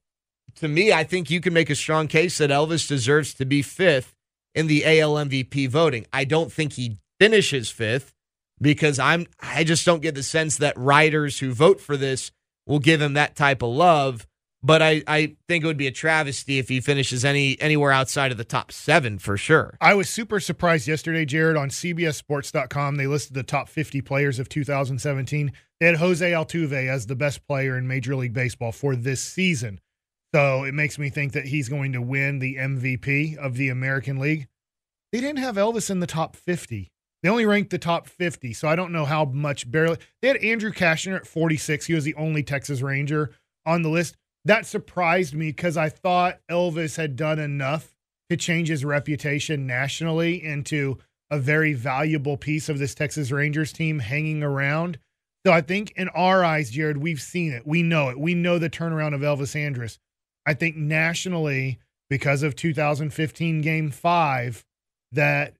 to 0.56 0.68
me, 0.68 0.92
I 0.92 1.04
think 1.04 1.30
you 1.30 1.40
can 1.40 1.54
make 1.54 1.70
a 1.70 1.74
strong 1.74 2.06
case 2.06 2.38
that 2.38 2.50
Elvis 2.50 2.86
deserves 2.86 3.32
to 3.34 3.46
be 3.46 3.62
fifth 3.62 4.14
in 4.54 4.66
the 4.66 4.84
AL 4.84 5.14
MVP 5.14 5.68
voting. 5.68 6.06
I 6.12 6.24
don't 6.24 6.52
think 6.52 6.74
he 6.74 6.98
finishes 7.18 7.70
fifth 7.70 8.12
because 8.60 8.98
I'm 8.98 9.26
I 9.40 9.64
just 9.64 9.86
don't 9.86 10.02
get 10.02 10.14
the 10.14 10.22
sense 10.22 10.58
that 10.58 10.76
writers 10.76 11.38
who 11.38 11.52
vote 11.52 11.80
for 11.80 11.96
this 11.96 12.30
will 12.66 12.78
give 12.78 13.00
him 13.00 13.14
that 13.14 13.36
type 13.36 13.62
of 13.62 13.70
love. 13.70 14.26
But 14.64 14.80
I, 14.80 15.02
I 15.08 15.36
think 15.48 15.64
it 15.64 15.66
would 15.66 15.76
be 15.76 15.88
a 15.88 15.92
travesty 15.92 16.60
if 16.60 16.68
he 16.68 16.80
finishes 16.80 17.24
any 17.24 17.60
anywhere 17.60 17.90
outside 17.90 18.30
of 18.30 18.38
the 18.38 18.44
top 18.44 18.70
seven 18.70 19.18
for 19.18 19.36
sure. 19.36 19.76
I 19.80 19.94
was 19.94 20.08
super 20.08 20.38
surprised 20.38 20.86
yesterday, 20.86 21.24
Jared, 21.24 21.56
on 21.56 21.68
CBSSports.com. 21.68 22.96
They 22.96 23.08
listed 23.08 23.34
the 23.34 23.42
top 23.42 23.68
50 23.68 24.00
players 24.02 24.38
of 24.38 24.48
2017. 24.48 25.52
They 25.80 25.86
had 25.86 25.96
Jose 25.96 26.30
Altuve 26.30 26.88
as 26.88 27.06
the 27.06 27.16
best 27.16 27.44
player 27.44 27.76
in 27.76 27.88
Major 27.88 28.14
League 28.14 28.34
Baseball 28.34 28.70
for 28.70 28.94
this 28.94 29.20
season. 29.20 29.80
So 30.32 30.62
it 30.62 30.74
makes 30.74 30.96
me 30.96 31.10
think 31.10 31.32
that 31.32 31.46
he's 31.46 31.68
going 31.68 31.92
to 31.92 32.00
win 32.00 32.38
the 32.38 32.54
MVP 32.54 33.36
of 33.36 33.56
the 33.56 33.68
American 33.68 34.18
League. 34.20 34.46
They 35.10 35.20
didn't 35.20 35.40
have 35.40 35.56
Elvis 35.56 35.90
in 35.90 35.98
the 35.98 36.06
top 36.06 36.36
50. 36.36 36.91
They 37.22 37.28
only 37.28 37.46
ranked 37.46 37.70
the 37.70 37.78
top 37.78 38.08
50. 38.08 38.52
So 38.52 38.68
I 38.68 38.76
don't 38.76 38.92
know 38.92 39.04
how 39.04 39.24
much 39.24 39.70
barely. 39.70 39.98
They 40.20 40.28
had 40.28 40.38
Andrew 40.38 40.72
Cashner 40.72 41.16
at 41.16 41.26
46. 41.26 41.86
He 41.86 41.94
was 41.94 42.04
the 42.04 42.14
only 42.14 42.42
Texas 42.42 42.82
Ranger 42.82 43.30
on 43.64 43.82
the 43.82 43.88
list. 43.88 44.16
That 44.44 44.66
surprised 44.66 45.34
me 45.34 45.48
because 45.48 45.76
I 45.76 45.88
thought 45.88 46.40
Elvis 46.50 46.96
had 46.96 47.14
done 47.14 47.38
enough 47.38 47.94
to 48.28 48.36
change 48.36 48.68
his 48.68 48.84
reputation 48.84 49.66
nationally 49.66 50.42
into 50.42 50.98
a 51.30 51.38
very 51.38 51.72
valuable 51.74 52.36
piece 52.36 52.68
of 52.68 52.78
this 52.78 52.94
Texas 52.94 53.30
Rangers 53.30 53.72
team 53.72 54.00
hanging 54.00 54.42
around. 54.42 54.98
So 55.46 55.52
I 55.52 55.60
think 55.60 55.92
in 55.96 56.08
our 56.10 56.44
eyes, 56.44 56.70
Jared, 56.70 56.98
we've 56.98 57.20
seen 57.20 57.52
it. 57.52 57.66
We 57.66 57.82
know 57.82 58.08
it. 58.08 58.18
We 58.18 58.34
know 58.34 58.58
the 58.58 58.70
turnaround 58.70 59.14
of 59.14 59.20
Elvis 59.20 59.56
Andrus. 59.56 59.98
I 60.44 60.54
think 60.54 60.76
nationally, 60.76 61.78
because 62.10 62.42
of 62.42 62.56
2015 62.56 63.60
game 63.60 63.90
five, 63.90 64.64
that 65.12 65.54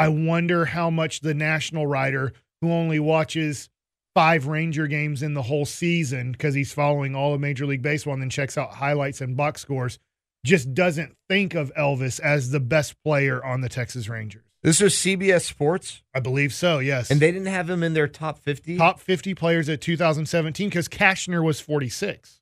I 0.00 0.08
wonder 0.08 0.64
how 0.64 0.88
much 0.88 1.20
the 1.20 1.34
national 1.34 1.86
writer 1.86 2.32
who 2.62 2.72
only 2.72 2.98
watches 2.98 3.68
five 4.14 4.46
Ranger 4.46 4.86
games 4.86 5.22
in 5.22 5.34
the 5.34 5.42
whole 5.42 5.66
season 5.66 6.32
because 6.32 6.54
he's 6.54 6.72
following 6.72 7.14
all 7.14 7.34
of 7.34 7.40
Major 7.40 7.66
League 7.66 7.82
Baseball 7.82 8.14
and 8.14 8.22
then 8.22 8.30
checks 8.30 8.56
out 8.56 8.72
highlights 8.72 9.20
and 9.20 9.36
box 9.36 9.60
scores 9.60 9.98
just 10.42 10.72
doesn't 10.72 11.14
think 11.28 11.54
of 11.54 11.70
Elvis 11.74 12.18
as 12.18 12.50
the 12.50 12.60
best 12.60 12.94
player 13.04 13.44
on 13.44 13.60
the 13.60 13.68
Texas 13.68 14.08
Rangers. 14.08 14.42
This 14.62 14.80
was 14.80 14.94
CBS 14.94 15.42
Sports, 15.42 16.02
I 16.14 16.20
believe 16.20 16.54
so, 16.54 16.78
yes. 16.78 17.10
and 17.10 17.20
they 17.20 17.30
didn't 17.30 17.48
have 17.48 17.68
him 17.68 17.82
in 17.82 17.92
their 17.92 18.08
top 18.08 18.38
50. 18.38 18.78
top 18.78 19.00
50 19.00 19.34
players 19.34 19.68
at 19.68 19.82
2017 19.82 20.70
because 20.70 20.88
Cashner 20.88 21.44
was 21.44 21.60
46. 21.60 22.40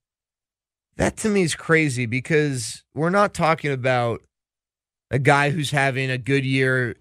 That 0.97 1.17
to 1.19 1.29
me 1.29 1.43
is 1.43 1.57
crazy 1.57 2.07
because 2.07 2.85
we're 2.95 3.11
not 3.11 3.35
talking 3.35 3.73
about 3.73 4.23
a 5.11 5.19
guy 5.19 5.50
who's 5.50 5.73
having 5.73 6.09
a 6.09 6.19
good 6.19 6.45
year 6.45 6.97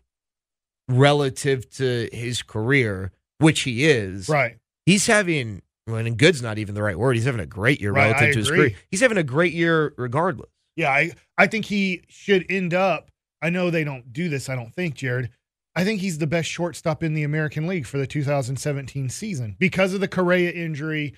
relative 0.87 1.69
to 1.71 2.09
his 2.11 2.41
career, 2.41 3.11
which 3.39 3.61
he 3.61 3.85
is. 3.85 4.29
Right. 4.29 4.57
He's 4.85 5.07
having, 5.07 5.61
well, 5.85 5.97
and 5.97 6.17
good's 6.17 6.41
not 6.41 6.57
even 6.57 6.75
the 6.75 6.83
right 6.83 6.97
word. 6.97 7.15
He's 7.15 7.25
having 7.25 7.41
a 7.41 7.45
great 7.45 7.81
year 7.81 7.91
Right, 7.91 8.05
relative 8.05 8.29
I 8.29 8.31
to 8.31 8.37
his 8.39 8.49
career. 8.49 8.71
He's 8.89 9.01
having 9.01 9.17
a 9.17 9.23
great 9.23 9.53
year 9.53 9.93
regardless. 9.97 10.49
Yeah, 10.75 10.91
I, 10.91 11.11
I 11.37 11.47
think 11.47 11.65
he 11.65 12.03
should 12.07 12.45
end 12.49 12.73
up. 12.73 13.11
I 13.41 13.49
know 13.49 13.69
they 13.69 13.83
don't 13.83 14.11
do 14.13 14.29
this, 14.29 14.49
I 14.49 14.55
don't 14.55 14.73
think, 14.73 14.95
Jared. 14.95 15.29
I 15.75 15.83
think 15.83 16.01
he's 16.01 16.17
the 16.17 16.25
best 16.25 16.49
shortstop 16.49 17.03
in 17.03 17.13
the 17.13 17.23
American 17.23 17.67
League 17.67 17.85
for 17.85 17.99
the 17.99 18.07
2017 18.07 19.09
season 19.09 19.55
because 19.59 19.93
of 19.93 19.99
the 19.99 20.07
Correa 20.07 20.49
injury. 20.49 21.13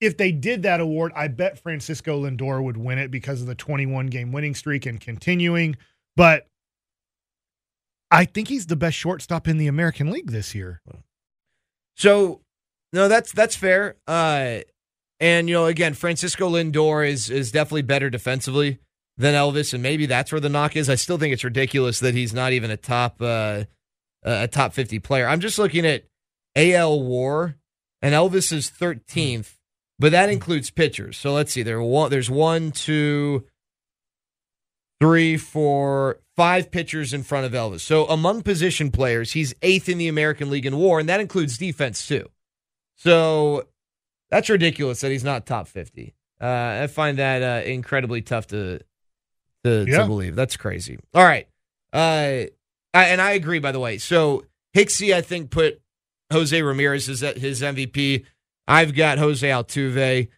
If 0.00 0.16
they 0.16 0.32
did 0.32 0.64
that 0.64 0.80
award, 0.80 1.12
I 1.14 1.28
bet 1.28 1.60
Francisco 1.60 2.24
Lindor 2.24 2.62
would 2.62 2.76
win 2.76 2.98
it 2.98 3.12
because 3.12 3.40
of 3.40 3.46
the 3.46 3.54
21 3.54 4.08
game 4.08 4.32
winning 4.32 4.56
streak 4.56 4.86
and 4.86 5.00
continuing. 5.00 5.76
But 6.16 6.47
I 8.10 8.24
think 8.24 8.48
he's 8.48 8.66
the 8.66 8.76
best 8.76 8.96
shortstop 8.96 9.48
in 9.48 9.58
the 9.58 9.66
American 9.66 10.10
League 10.10 10.30
this 10.30 10.54
year. 10.54 10.80
So, 11.96 12.40
no, 12.92 13.08
that's 13.08 13.32
that's 13.32 13.56
fair. 13.56 13.96
Uh, 14.06 14.60
and 15.20 15.48
you 15.48 15.54
know, 15.54 15.66
again, 15.66 15.94
Francisco 15.94 16.48
Lindor 16.48 17.06
is 17.06 17.28
is 17.30 17.52
definitely 17.52 17.82
better 17.82 18.08
defensively 18.08 18.78
than 19.16 19.34
Elvis, 19.34 19.74
and 19.74 19.82
maybe 19.82 20.06
that's 20.06 20.32
where 20.32 20.40
the 20.40 20.48
knock 20.48 20.76
is. 20.76 20.88
I 20.88 20.94
still 20.94 21.18
think 21.18 21.32
it's 21.32 21.44
ridiculous 21.44 22.00
that 22.00 22.14
he's 22.14 22.32
not 22.32 22.52
even 22.52 22.70
a 22.70 22.76
top 22.76 23.16
uh, 23.20 23.64
a 24.22 24.48
top 24.48 24.72
fifty 24.72 24.98
player. 24.98 25.26
I'm 25.26 25.40
just 25.40 25.58
looking 25.58 25.84
at 25.84 26.04
AL 26.56 27.02
WAR, 27.02 27.56
and 28.02 28.14
Elvis 28.14 28.52
is 28.52 28.70
13th, 28.70 29.54
but 29.98 30.12
that 30.12 30.30
includes 30.30 30.70
pitchers. 30.70 31.16
So 31.16 31.32
let's 31.32 31.52
see. 31.52 31.62
There 31.62 31.80
one, 31.80 32.10
there's 32.10 32.30
one, 32.30 32.72
two, 32.72 33.44
three, 35.00 35.36
four, 35.36 36.18
five 36.36 36.70
pitchers 36.70 37.12
in 37.14 37.22
front 37.22 37.46
of 37.46 37.52
Elvis. 37.52 37.80
So 37.80 38.06
among 38.06 38.42
position 38.42 38.90
players, 38.90 39.32
he's 39.32 39.54
eighth 39.62 39.88
in 39.88 39.98
the 39.98 40.08
American 40.08 40.50
League 40.50 40.66
in 40.66 40.76
WAR, 40.76 40.98
and 41.00 41.08
that 41.08 41.20
includes 41.20 41.58
defense 41.58 42.06
too. 42.06 42.28
So 42.96 43.64
that's 44.30 44.48
ridiculous 44.50 45.00
that 45.00 45.10
he's 45.10 45.24
not 45.24 45.46
top 45.46 45.68
50. 45.68 46.14
Uh, 46.40 46.80
I 46.82 46.86
find 46.86 47.18
that 47.18 47.42
uh, 47.42 47.66
incredibly 47.68 48.22
tough 48.22 48.46
to 48.48 48.80
to, 49.64 49.84
Yeah. 49.88 49.98
to 49.98 50.06
believe. 50.06 50.36
That's 50.36 50.56
crazy. 50.56 50.98
All 51.14 51.24
right, 51.24 51.48
uh, 51.92 52.46
I, 52.94 53.04
and 53.04 53.20
I 53.20 53.32
agree. 53.32 53.58
By 53.58 53.72
the 53.72 53.80
way, 53.80 53.98
so 53.98 54.44
Hixie, 54.76 55.12
I 55.14 55.20
think 55.20 55.50
put 55.50 55.80
Jose 56.32 56.60
Ramirez 56.62 57.08
as 57.08 57.20
his 57.36 57.60
MVP. 57.62 58.24
I've 58.68 58.94
got 58.94 59.18
Jose 59.18 59.46
Altuve, 59.48 60.28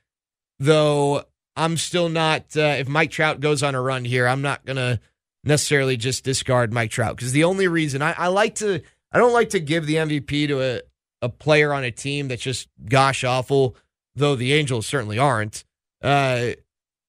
though. 0.58 1.24
I'm 1.56 1.76
still 1.76 2.08
not. 2.08 2.56
Uh, 2.56 2.76
if 2.78 2.88
Mike 2.88 3.10
Trout 3.10 3.40
goes 3.40 3.62
on 3.62 3.74
a 3.74 3.80
run 3.80 4.04
here, 4.04 4.26
I'm 4.26 4.42
not 4.42 4.64
gonna 4.64 5.00
necessarily 5.44 5.96
just 5.96 6.24
discard 6.24 6.72
Mike 6.72 6.90
Trout 6.90 7.16
because 7.16 7.32
the 7.32 7.44
only 7.44 7.68
reason 7.68 8.02
I, 8.02 8.12
I 8.12 8.28
like 8.28 8.56
to, 8.56 8.82
I 9.12 9.18
don't 9.18 9.32
like 9.32 9.50
to 9.50 9.60
give 9.60 9.86
the 9.86 9.96
MVP 9.96 10.48
to 10.48 10.62
a 10.62 10.82
a 11.22 11.28
player 11.28 11.72
on 11.72 11.84
a 11.84 11.90
team 11.90 12.28
that's 12.28 12.42
just 12.42 12.68
gosh 12.84 13.24
awful. 13.24 13.76
Though 14.16 14.36
the 14.36 14.52
Angels 14.52 14.86
certainly 14.86 15.18
aren't. 15.18 15.64
Uh, 16.02 16.50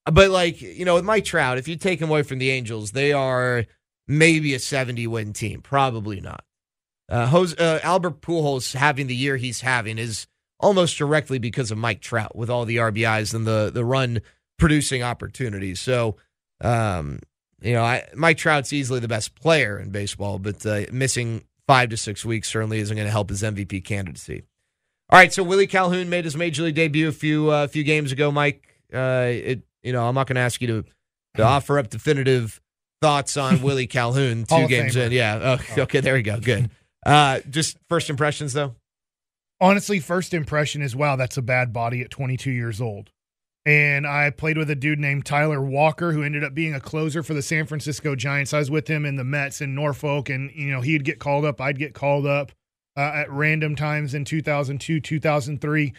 but 0.05 0.29
like 0.29 0.62
you 0.62 0.86
know, 0.86 0.95
with 0.95 1.05
Mike 1.05 1.25
Trout, 1.25 1.57
if 1.57 1.67
you 1.67 1.75
take 1.75 2.00
him 2.00 2.10
away 2.10 2.24
from 2.24 2.39
the 2.39 2.51
Angels, 2.51 2.91
they 2.91 3.13
are 3.13 3.65
maybe 4.07 4.53
a 4.53 4.60
70 4.60 5.07
win 5.07 5.33
team. 5.33 5.62
Probably 5.62 6.19
not. 6.19 6.43
Uh, 7.10 7.27
Jose, 7.27 7.55
uh, 7.57 7.79
Albert 7.83 8.21
Pujols 8.21 8.74
having 8.74 9.07
the 9.07 9.15
year 9.15 9.38
he's 9.38 9.62
having 9.62 9.98
is 9.98 10.27
almost 10.62 10.98
directly 10.98 11.39
because 11.39 11.72
of 11.72 11.77
Mike 11.77 12.01
Trout 12.01 12.36
with 12.36 12.50
all 12.50 12.65
the 12.65 12.77
RBIs 12.77 13.34
and 13.34 13.46
the 13.46 13.70
the 13.74 13.84
run 13.84 14.22
producing 14.58 15.03
opportunities. 15.03 15.80
So, 15.80 16.18
um, 16.62 17.20
you 17.62 17.74
know, 17.74 17.84
I, 17.84 18.08
Mike 18.15 18.38
Trout's 18.38 18.72
easily 18.72 19.00
the 19.00 19.08
best 19.08 19.36
player 19.36 19.80
in 19.80 19.89
baseball, 19.89 20.39
but 20.39 20.65
uh, 20.65 20.84
missing 20.91 21.44
five 21.68 21.89
to 21.89 21.98
six 21.98 22.24
weeks 22.24 22.50
certainly 22.50 22.80
isn't 22.80 22.96
going 22.96 23.08
to 23.08 23.12
help 23.12 23.30
his 23.30 23.41
MVP 23.41 23.84
candidacy. 23.84 24.44
All 25.10 25.20
right, 25.20 25.34
so 25.34 25.44
Willie 25.44 25.68
Calhoun 25.68 26.10
made 26.10 26.24
his 26.24 26.38
major 26.38 26.63
league 26.63 26.75
debut 26.75 27.10
a 27.10 27.12
few 27.12 27.50
uh, 27.50 27.68
few 27.68 27.84
games 27.84 28.12
ago. 28.12 28.32
Mike, 28.32 28.63
uh, 28.94 29.25
it 29.27 29.62
you 29.84 29.91
know 29.91 30.08
I'm 30.08 30.15
not 30.15 30.27
going 30.27 30.36
to 30.36 30.41
ask 30.41 30.62
you 30.62 30.68
to 30.68 30.86
to 31.36 31.44
offer 31.44 31.80
up 31.80 31.89
definitive 31.89 32.62
thoughts 33.01 33.36
on 33.36 33.62
Willie 33.62 33.88
Calhoun 33.88 34.46
two 34.46 34.68
games 34.68 34.96
in. 34.96 35.12
Yeah, 35.12 35.58
oh, 35.77 35.82
okay, 35.82 36.00
there 36.00 36.13
we 36.13 36.22
go. 36.22 36.39
Good. 36.39 36.70
Uh, 37.06 37.39
just 37.50 37.77
first 37.89 38.10
impressions 38.10 38.53
though. 38.53 38.75
Honestly, 39.62 40.00
first 40.00 40.34
impression 40.34 40.82
is 40.82 40.96
wow, 40.96 41.15
that's 41.15 41.38
a 41.38 41.41
bad 41.41 41.72
body 41.72 42.01
at 42.01 42.10
22 42.10 42.51
years 42.51 42.82
old. 42.82 43.12
And 43.63 44.08
I 44.08 44.32
played 44.32 44.58
with 44.58 44.72
a 44.72 44.75
dude 44.75 44.98
named 44.98 45.24
Tyler 45.24 45.62
Walker 45.62 46.13
who 46.13 46.24
ended 46.24 46.44
up 46.44 46.56
being 46.56 46.74
a 46.74 46.80
closer 46.80 47.22
for 47.22 47.36
the 47.36 47.44
San 47.44 47.68
Francisco 47.68 48.15
Giants. 48.15 48.56
I 48.56 48.60
was 48.60 48.72
with 48.72 48.88
him 48.88 49.06
in 49.06 49.18
the 49.18 49.24
Mets 49.24 49.62
in 49.62 49.75
Norfolk, 49.75 50.30
and 50.30 50.51
you 50.56 50.72
know 50.72 50.82
he'd 50.82 51.06
get 51.06 51.20
called 51.20 51.46
up, 51.46 51.62
I'd 51.62 51.77
get 51.77 51.94
called 51.94 52.25
up 52.25 52.51
uh, 52.98 53.01
at 53.01 53.32
random 53.32 53.75
times 53.75 54.15
in 54.15 54.25
2002, 54.25 55.00
2003. 55.00 55.94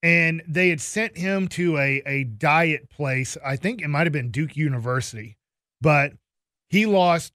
And 0.00 0.42
they 0.46 0.68
had 0.68 0.80
sent 0.80 1.18
him 1.18 1.48
to 1.48 1.76
a 1.76 2.02
a 2.06 2.22
diet 2.22 2.88
place. 2.88 3.36
I 3.44 3.56
think 3.56 3.82
it 3.82 3.88
might 3.88 4.06
have 4.06 4.12
been 4.12 4.30
Duke 4.30 4.56
University, 4.56 5.36
but 5.80 6.12
he 6.70 6.86
lost 6.86 7.32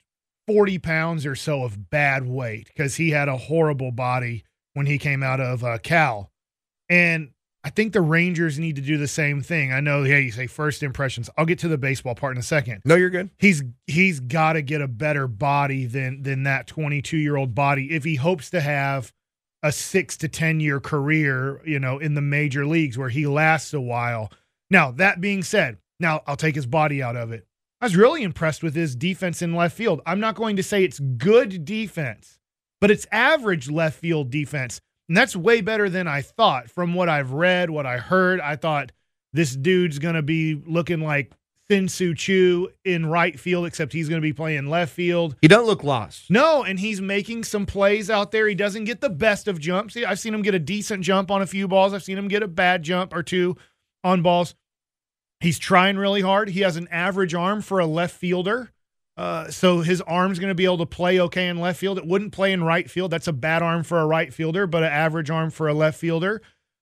40 0.48 0.80
pounds 0.80 1.26
or 1.26 1.36
so 1.36 1.64
of 1.64 1.90
bad 1.90 2.26
weight 2.26 2.68
because 2.68 2.96
he 2.96 3.10
had 3.10 3.28
a 3.28 3.36
horrible 3.36 3.92
body 3.92 4.46
when 4.74 4.86
he 4.86 4.98
came 4.98 5.24
out 5.24 5.40
of 5.40 5.64
uh, 5.64 5.78
Cal. 5.78 6.32
And 6.90 7.32
I 7.64 7.70
think 7.70 7.94
the 7.94 8.02
Rangers 8.02 8.60
need 8.60 8.76
to 8.76 8.82
do 8.82 8.98
the 8.98 9.08
same 9.08 9.42
thing. 9.42 9.72
I 9.72 9.80
know, 9.80 10.04
yeah, 10.04 10.18
you 10.18 10.32
say 10.32 10.48
first 10.48 10.84
impressions. 10.84 11.30
I'll 11.38 11.46
get 11.46 11.60
to 11.60 11.70
the 11.70 11.78
baseball 11.78 12.14
part 12.14 12.36
in 12.36 12.40
a 12.40 12.44
second. 12.44 12.82
No, 12.84 12.96
you're 12.96 13.10
good. 13.10 13.30
He's 13.38 13.64
he's 13.88 14.20
got 14.20 14.54
to 14.54 14.62
get 14.62 14.82
a 14.82 14.88
better 14.88 15.28
body 15.28 15.86
than 15.86 16.24
than 16.24 16.44
that 16.44 16.68
22 16.68 17.18
year 17.18 17.38
old 17.38 17.56
body 17.56 17.92
if 17.92 18.04
he 18.04 18.16
hopes 18.16 18.50
to 18.50 18.60
have 18.60 19.14
a 19.64 19.72
six 19.72 20.18
to 20.18 20.28
10 20.28 20.60
year 20.60 20.82
career, 20.82 21.62
you 21.66 21.80
know, 21.80 22.00
in 22.00 22.16
the 22.16 22.22
major 22.22 22.66
leagues 22.66 22.98
where 22.98 23.10
he 23.10 23.26
lasts 23.26 23.74
a 23.74 23.80
while. 23.80 24.30
Now 24.70 24.92
that 24.92 25.22
being 25.22 25.42
said, 25.42 25.78
now 26.02 26.22
I'll 26.28 26.36
take 26.36 26.56
his 26.56 26.66
body 26.66 27.02
out 27.02 27.16
of 27.16 27.32
it. 27.32 27.48
I 27.80 27.86
was 27.86 27.96
really 27.96 28.24
impressed 28.24 28.62
with 28.62 28.76
his 28.76 28.96
defense 28.96 29.42
in 29.42 29.56
left 29.56 29.76
field. 29.76 30.02
I'm 30.06 30.20
not 30.20 30.36
going 30.36 30.58
to 30.58 30.64
say 30.64 30.84
it's 30.84 31.00
good 31.00 31.64
defense, 31.64 32.40
but 32.84 32.92
it's 32.92 33.08
average 33.14 33.72
left 33.72 33.98
field 33.98 34.30
defense. 34.30 34.82
And 35.08 35.16
that's 35.16 35.38
way 35.38 35.62
better 35.62 35.90
than 35.90 36.06
I 36.06 36.22
thought 36.22 36.70
from 36.70 36.94
what 36.94 37.08
I've 37.08 37.32
read, 37.32 37.70
what 37.70 37.86
I 37.86 37.98
heard. 37.98 38.42
I 38.42 38.58
thought 38.58 38.92
this 39.32 39.56
dude's 39.56 40.00
going 40.00 40.16
to 40.16 40.22
be 40.22 40.62
looking 40.68 41.00
like 41.00 41.32
Shin-Soo 41.72 42.14
Choo 42.14 42.72
in 42.84 43.06
right 43.06 43.40
field, 43.40 43.68
except 43.68 43.94
he's 43.94 44.10
going 44.10 44.22
to 44.22 44.26
be 44.26 44.34
playing 44.34 44.68
left 44.68 44.92
field. 44.92 45.38
He 45.42 45.48
don't 45.48 45.66
look 45.66 45.86
lost. 45.86 46.30
No, 46.30 46.66
and 46.66 46.78
he's 46.78 47.00
making 47.00 47.46
some 47.46 47.66
plays 47.66 48.10
out 48.10 48.32
there. 48.32 48.50
He 48.50 48.54
doesn't 48.54 48.84
get 48.84 49.00
the 49.00 49.10
best 49.10 49.48
of 49.48 49.62
jumps. 49.62 49.96
I've 49.96 50.20
seen 50.20 50.34
him 50.34 50.42
get 50.42 50.54
a 50.54 50.60
decent 50.60 51.06
jump 51.06 51.32
on 51.32 51.42
a 51.42 51.48
few 51.48 51.70
balls. 51.70 51.94
I've 51.94 52.04
seen 52.04 52.18
him 52.18 52.28
get 52.28 52.44
a 52.44 52.50
bad 52.50 52.84
jump 52.84 53.14
or 53.14 53.24
two 53.24 53.56
on 54.04 54.22
balls. 54.22 54.56
He's 55.40 55.58
trying 55.58 55.96
really 55.96 56.20
hard. 56.20 56.50
He 56.50 56.60
has 56.60 56.76
an 56.76 56.90
average 56.92 57.34
arm 57.34 57.62
for 57.62 57.80
a 57.80 57.86
left 57.86 58.14
fielder. 58.14 58.74
Uh, 59.16 59.50
so 59.50 59.82
his 59.82 60.02
arm's 60.02 60.40
going 60.40 60.50
to 60.50 60.56
be 60.56 60.66
able 60.66 60.80
to 60.80 60.86
play 60.86 61.20
okay 61.20 61.48
in 61.48 61.60
left 61.60 61.80
field. 61.80 61.98
It 61.98 62.06
wouldn't 62.06 62.32
play 62.32 62.52
in 62.52 62.64
right 62.64 62.90
field. 62.90 63.12
That's 63.12 63.28
a 63.28 63.34
bad 63.34 63.62
arm 63.62 63.84
for 63.84 64.00
a 64.00 64.06
right 64.06 64.34
fielder, 64.34 64.66
but 64.66 64.84
an 64.84 64.92
average 64.92 65.30
arm 65.30 65.52
for 65.52 65.68
a 65.68 65.74
left 65.74 66.00
fielder. 66.00 66.42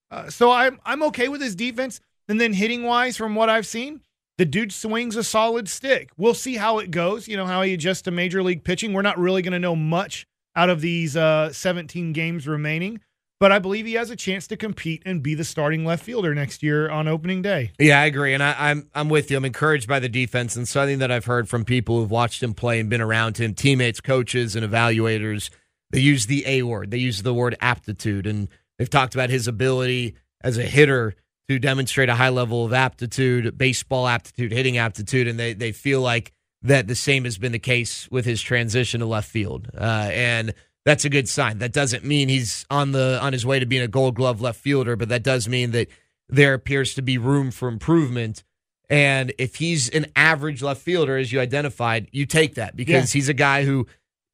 Uh, 0.10 0.30
so 0.30 0.52
I'm 0.52 0.80
I'm 0.86 1.04
okay 1.04 1.28
with 1.28 1.42
his 1.42 1.56
defense. 1.56 2.00
And 2.28 2.40
then 2.40 2.54
hitting 2.54 2.84
wise, 2.84 3.18
from 3.18 3.36
what 3.36 3.50
I've 3.50 3.68
seen, 3.68 4.02
the 4.38 4.46
dude 4.46 4.72
swings 4.72 5.16
a 5.16 5.24
solid 5.24 5.68
stick. 5.68 6.12
We'll 6.18 6.34
see 6.34 6.56
how 6.56 6.80
it 6.80 6.90
goes, 6.90 7.28
you 7.28 7.36
know, 7.36 7.46
how 7.46 7.62
he 7.62 7.74
adjusts 7.74 8.04
to 8.04 8.12
major 8.12 8.42
league 8.42 8.64
pitching. 8.64 8.94
We're 8.94 9.02
not 9.02 9.20
really 9.20 9.42
going 9.42 9.52
to 9.54 9.60
know 9.60 9.76
much 9.76 10.26
out 10.56 10.70
of 10.70 10.82
these 10.82 11.18
uh, 11.18 11.52
17 11.52 12.14
games 12.14 12.48
remaining, 12.48 13.02
but 13.42 13.52
I 13.52 13.58
believe 13.58 13.88
he 13.88 13.94
has 13.94 14.12
a 14.12 14.16
chance 14.16 14.46
to 14.50 14.56
compete 14.56 15.02
and 15.04 15.24
be 15.24 15.34
the 15.34 15.44
starting 15.44 15.84
left 15.84 16.04
fielder 16.06 16.36
next 16.36 16.62
year 16.62 16.88
on 16.92 17.08
opening 17.08 17.42
day. 17.42 17.72
Yeah, 17.80 18.00
I 18.00 18.06
agree, 18.06 18.36
and 18.36 18.44
I, 18.44 18.56
I'm 18.56 18.88
I'm 18.94 19.10
with 19.10 19.32
you. 19.32 19.38
I'm 19.38 19.46
encouraged 19.46 19.88
by 19.88 20.00
the 20.00 20.08
defense 20.08 20.56
and 20.56 20.68
something 20.68 21.00
that 21.00 21.12
I've 21.12 21.26
heard 21.26 21.50
from 21.50 21.66
people 21.66 21.98
who've 21.98 22.12
watched 22.12 22.44
him 22.44 22.54
play 22.54 22.80
and 22.80 22.88
been 22.88 23.02
around 23.02 23.38
him, 23.38 23.56
teammates, 23.56 24.00
coaches, 24.00 24.56
and 24.56 24.64
evaluators. 24.64 25.50
They 25.90 26.02
use 26.02 26.28
the 26.28 26.46
A 26.46 26.62
word. 26.62 26.92
They 26.92 27.00
use 27.00 27.24
the 27.24 27.34
word 27.34 27.58
aptitude, 27.62 28.28
and 28.28 28.48
they've 28.78 28.88
talked 28.88 29.16
about 29.16 29.32
his 29.32 29.48
ability 29.48 30.14
as 30.42 30.60
a 30.60 30.64
hitter 30.64 31.16
to 31.50 31.58
demonstrate 31.58 32.10
a 32.10 32.16
high 32.16 32.30
level 32.30 32.64
of 32.64 32.74
aptitude, 32.74 33.58
baseball 33.58 34.08
aptitude, 34.08 34.52
hitting 34.52 34.78
aptitude, 34.78 35.28
and 35.28 35.40
they 35.40 35.54
they 35.54 35.72
feel 35.72 36.02
like 36.02 36.32
that 36.62 36.88
the 36.88 36.94
same 36.94 37.24
has 37.24 37.40
been 37.40 37.54
the 37.54 37.60
case 37.60 38.08
with 38.12 38.24
his 38.24 38.40
transition 38.40 39.00
to 39.00 39.08
left 39.08 39.28
field, 39.28 39.68
uh, 39.76 40.10
and 40.12 40.54
that's 40.86 41.06
a 41.06 41.10
good 41.10 41.30
sign. 41.30 41.60
That 41.60 41.74
doesn't 41.74 42.04
mean 42.04 42.30
he's 42.30 42.66
on 42.70 42.92
the 42.92 43.20
on 43.22 43.34
his 43.34 43.46
way 43.46 43.60
to 43.60 43.66
being 43.66 43.84
a 43.84 43.88
Gold 43.88 44.16
Glove 44.16 44.42
left 44.42 44.60
fielder, 44.60 44.96
but 44.96 45.10
that 45.10 45.24
does 45.24 45.48
mean 45.48 45.72
that 45.72 45.88
there 46.28 46.54
appears 46.54 46.94
to 46.96 47.02
be 47.02 47.18
room 47.18 47.52
for 47.52 47.68
improvement. 47.68 48.44
And 48.90 49.34
if 49.38 49.56
he's 49.56 49.90
an 49.90 50.08
average 50.16 50.62
left 50.62 50.82
fielder, 50.82 51.18
as 51.18 51.32
you 51.32 51.40
identified, 51.40 52.08
you 52.12 52.26
take 52.26 52.56
that 52.56 52.76
because 52.76 53.14
yeah. 53.14 53.20
he's 53.20 53.30
a 53.30 53.34
guy 53.34 53.64
who 53.64 53.88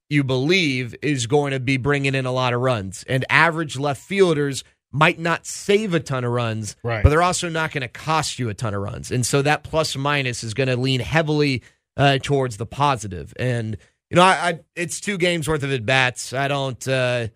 you 0.10 0.24
believe 0.24 0.96
is 1.02 1.28
going 1.28 1.52
to 1.52 1.60
be 1.60 1.78
bringing 1.78 2.16
in 2.16 2.26
a 2.26 2.32
lot 2.32 2.54
of 2.54 2.62
runs. 2.62 3.04
And 3.08 3.26
average 3.30 3.78
left 3.78 4.02
fielders 4.02 4.64
might 4.92 5.20
not 5.20 5.46
save 5.46 5.94
a 5.94 6.00
ton 6.00 6.24
of 6.24 6.32
runs, 6.32 6.76
right. 6.82 7.04
but 7.04 7.10
they're 7.10 7.22
also 7.22 7.50
not 7.50 7.72
going 7.72 7.82
to 7.82 7.88
cost 7.88 8.40
you 8.40 8.50
a 8.50 8.54
ton 8.54 8.74
of 8.74 8.82
runs. 8.82 9.12
And 9.12 9.26
so 9.26 9.42
that 9.42 9.64
plus 9.64 9.96
minus 9.96 10.44
is 10.44 10.54
going 10.54 10.70
to 10.70 10.78
lean 10.78 11.02
heavily 11.02 11.62
uh, 11.98 12.20
towards 12.20 12.58
the 12.58 12.66
positive. 12.66 13.34
And 13.38 13.78
you 14.10 14.16
know, 14.16 14.24
I, 14.24 14.50
I, 14.50 14.60
it's 14.76 15.02
two 15.02 15.18
games 15.18 15.48
worth 15.48 15.64
of 15.64 15.72
at 15.72 15.86
bats. 15.86 16.34
I 16.34 16.48
don't, 16.48 16.88
uh, 16.88 17.28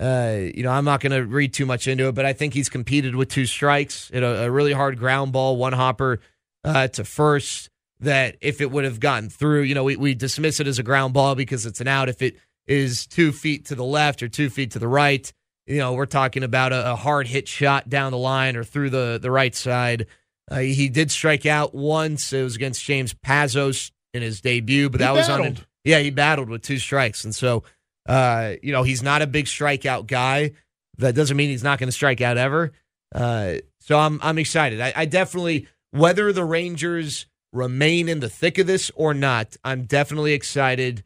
uh, 0.00 0.38
you 0.54 0.62
know, 0.62 0.70
I'm 0.70 0.84
not 0.84 1.00
going 1.00 1.12
to 1.12 1.24
read 1.24 1.52
too 1.52 1.66
much 1.66 1.86
into 1.86 2.08
it, 2.08 2.14
but 2.14 2.24
I 2.24 2.32
think 2.32 2.54
he's 2.54 2.68
competed 2.68 3.14
with 3.14 3.28
two 3.28 3.46
strikes, 3.46 4.10
you 4.12 4.20
know, 4.20 4.34
a 4.34 4.50
really 4.50 4.72
hard 4.72 4.98
ground 4.98 5.32
ball, 5.32 5.56
one 5.56 5.72
hopper 5.72 6.20
uh, 6.64 6.88
to 6.88 7.04
first. 7.04 7.68
That 8.00 8.36
if 8.40 8.60
it 8.60 8.68
would 8.72 8.82
have 8.82 8.98
gotten 8.98 9.30
through, 9.30 9.62
you 9.62 9.76
know, 9.76 9.84
we, 9.84 9.94
we 9.94 10.14
dismiss 10.14 10.58
it 10.58 10.66
as 10.66 10.80
a 10.80 10.82
ground 10.82 11.14
ball 11.14 11.36
because 11.36 11.66
it's 11.66 11.80
an 11.80 11.86
out. 11.86 12.08
If 12.08 12.20
it 12.20 12.36
is 12.66 13.06
two 13.06 13.30
feet 13.30 13.66
to 13.66 13.76
the 13.76 13.84
left 13.84 14.24
or 14.24 14.28
two 14.28 14.50
feet 14.50 14.72
to 14.72 14.80
the 14.80 14.88
right, 14.88 15.32
you 15.66 15.78
know, 15.78 15.92
we're 15.92 16.06
talking 16.06 16.42
about 16.42 16.72
a, 16.72 16.92
a 16.92 16.96
hard 16.96 17.28
hit 17.28 17.46
shot 17.46 17.88
down 17.88 18.10
the 18.10 18.18
line 18.18 18.56
or 18.56 18.64
through 18.64 18.90
the, 18.90 19.20
the 19.22 19.30
right 19.30 19.54
side. 19.54 20.06
Uh, 20.50 20.58
he 20.58 20.88
did 20.88 21.12
strike 21.12 21.46
out 21.46 21.76
once. 21.76 22.32
It 22.32 22.42
was 22.42 22.56
against 22.56 22.82
James 22.82 23.14
Pazos 23.14 23.92
in 24.12 24.22
his 24.22 24.40
debut, 24.40 24.90
but 24.90 25.00
he 25.00 25.06
that 25.06 25.14
battled. 25.14 25.50
was 25.50 25.58
on. 25.60 25.66
Yeah, 25.84 25.98
he 25.98 26.10
battled 26.10 26.48
with 26.48 26.62
two 26.62 26.78
strikes, 26.78 27.24
and 27.24 27.34
so 27.34 27.64
uh, 28.08 28.54
you 28.62 28.72
know 28.72 28.82
he's 28.82 29.02
not 29.02 29.22
a 29.22 29.26
big 29.26 29.46
strikeout 29.46 30.06
guy. 30.06 30.52
That 30.98 31.14
doesn't 31.14 31.36
mean 31.36 31.50
he's 31.50 31.64
not 31.64 31.78
going 31.78 31.88
to 31.88 31.92
strike 31.92 32.20
out 32.20 32.36
ever. 32.36 32.72
Uh, 33.14 33.54
so 33.80 33.98
I'm 33.98 34.20
I'm 34.22 34.38
excited. 34.38 34.80
I, 34.80 34.92
I 34.94 35.04
definitely 35.06 35.66
whether 35.90 36.32
the 36.32 36.44
Rangers 36.44 37.26
remain 37.52 38.08
in 38.08 38.20
the 38.20 38.28
thick 38.28 38.58
of 38.58 38.66
this 38.66 38.90
or 38.94 39.12
not, 39.12 39.56
I'm 39.64 39.82
definitely 39.84 40.32
excited 40.32 41.04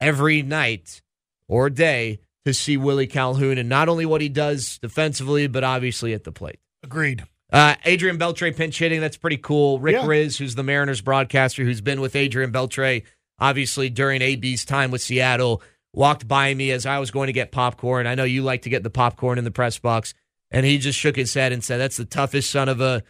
every 0.00 0.42
night 0.42 1.02
or 1.48 1.68
day 1.68 2.20
to 2.44 2.54
see 2.54 2.76
Willie 2.76 3.06
Calhoun 3.08 3.58
and 3.58 3.68
not 3.68 3.88
only 3.88 4.06
what 4.06 4.20
he 4.20 4.28
does 4.28 4.78
defensively, 4.78 5.46
but 5.46 5.64
obviously 5.64 6.14
at 6.14 6.24
the 6.24 6.32
plate. 6.32 6.60
Agreed. 6.82 7.24
Uh, 7.52 7.74
Adrian 7.84 8.18
Beltre 8.18 8.56
pinch 8.56 8.78
hitting, 8.78 9.00
that's 9.00 9.16
pretty 9.16 9.36
cool. 9.36 9.80
Rick 9.80 9.94
Yeah. 9.96 10.06
Riz, 10.06 10.38
who's 10.38 10.54
the 10.54 10.62
Mariners 10.62 11.00
broadcaster, 11.00 11.64
who's 11.64 11.80
been 11.80 12.00
with 12.00 12.14
Adrian 12.14 12.52
Beltre, 12.52 13.02
obviously 13.40 13.90
during 13.90 14.22
AB's 14.22 14.64
time 14.64 14.90
with 14.90 15.02
Seattle, 15.02 15.62
walked 15.92 16.28
by 16.28 16.54
me 16.54 16.70
as 16.70 16.86
I 16.86 16.98
was 16.98 17.10
going 17.10 17.26
to 17.28 17.32
get 17.32 17.50
popcorn. 17.52 18.06
I 18.06 18.14
know 18.14 18.24
you 18.24 18.42
like 18.42 18.62
to 18.62 18.70
get 18.70 18.82
the 18.82 18.90
popcorn 18.90 19.38
in 19.38 19.44
the 19.44 19.50
press 19.50 19.78
box, 19.78 20.14
and 20.50 20.66
he 20.66 20.78
just 20.78 20.98
shook 20.98 21.16
his 21.16 21.34
head 21.34 21.52
and 21.52 21.64
said, 21.64 21.78
"That's 21.78 21.96
the 21.96 22.04
toughest 22.04 22.50
son 22.50 22.68
of 22.68 22.80
a 22.80 23.02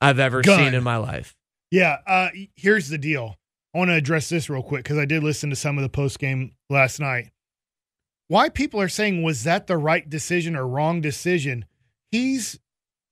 I've 0.00 0.18
ever 0.18 0.42
Gun. 0.42 0.58
seen 0.58 0.74
in 0.74 0.82
my 0.82 0.96
life." 0.96 1.36
Yeah, 1.70 1.98
uh, 2.06 2.28
here's 2.56 2.88
the 2.88 2.98
deal. 2.98 3.36
I 3.74 3.78
want 3.78 3.90
to 3.90 3.94
address 3.94 4.28
this 4.28 4.48
real 4.48 4.62
quick 4.62 4.84
because 4.84 4.98
I 4.98 5.04
did 5.04 5.22
listen 5.22 5.50
to 5.50 5.56
some 5.56 5.76
of 5.76 5.82
the 5.82 5.88
post 5.90 6.18
game 6.18 6.52
last 6.70 6.98
night. 7.00 7.30
Why 8.28 8.48
people 8.48 8.80
are 8.80 8.88
saying 8.88 9.22
was 9.22 9.44
that 9.44 9.66
the 9.66 9.76
right 9.76 10.08
decision 10.08 10.56
or 10.56 10.66
wrong 10.66 11.00
decision? 11.00 11.64
He's 12.10 12.58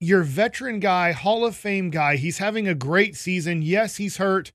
your 0.00 0.22
veteran 0.22 0.80
guy, 0.80 1.12
Hall 1.12 1.44
of 1.44 1.56
Fame 1.56 1.90
guy. 1.90 2.16
He's 2.16 2.38
having 2.38 2.68
a 2.68 2.74
great 2.74 3.16
season. 3.16 3.62
Yes, 3.62 3.96
he's 3.96 4.18
hurt. 4.18 4.52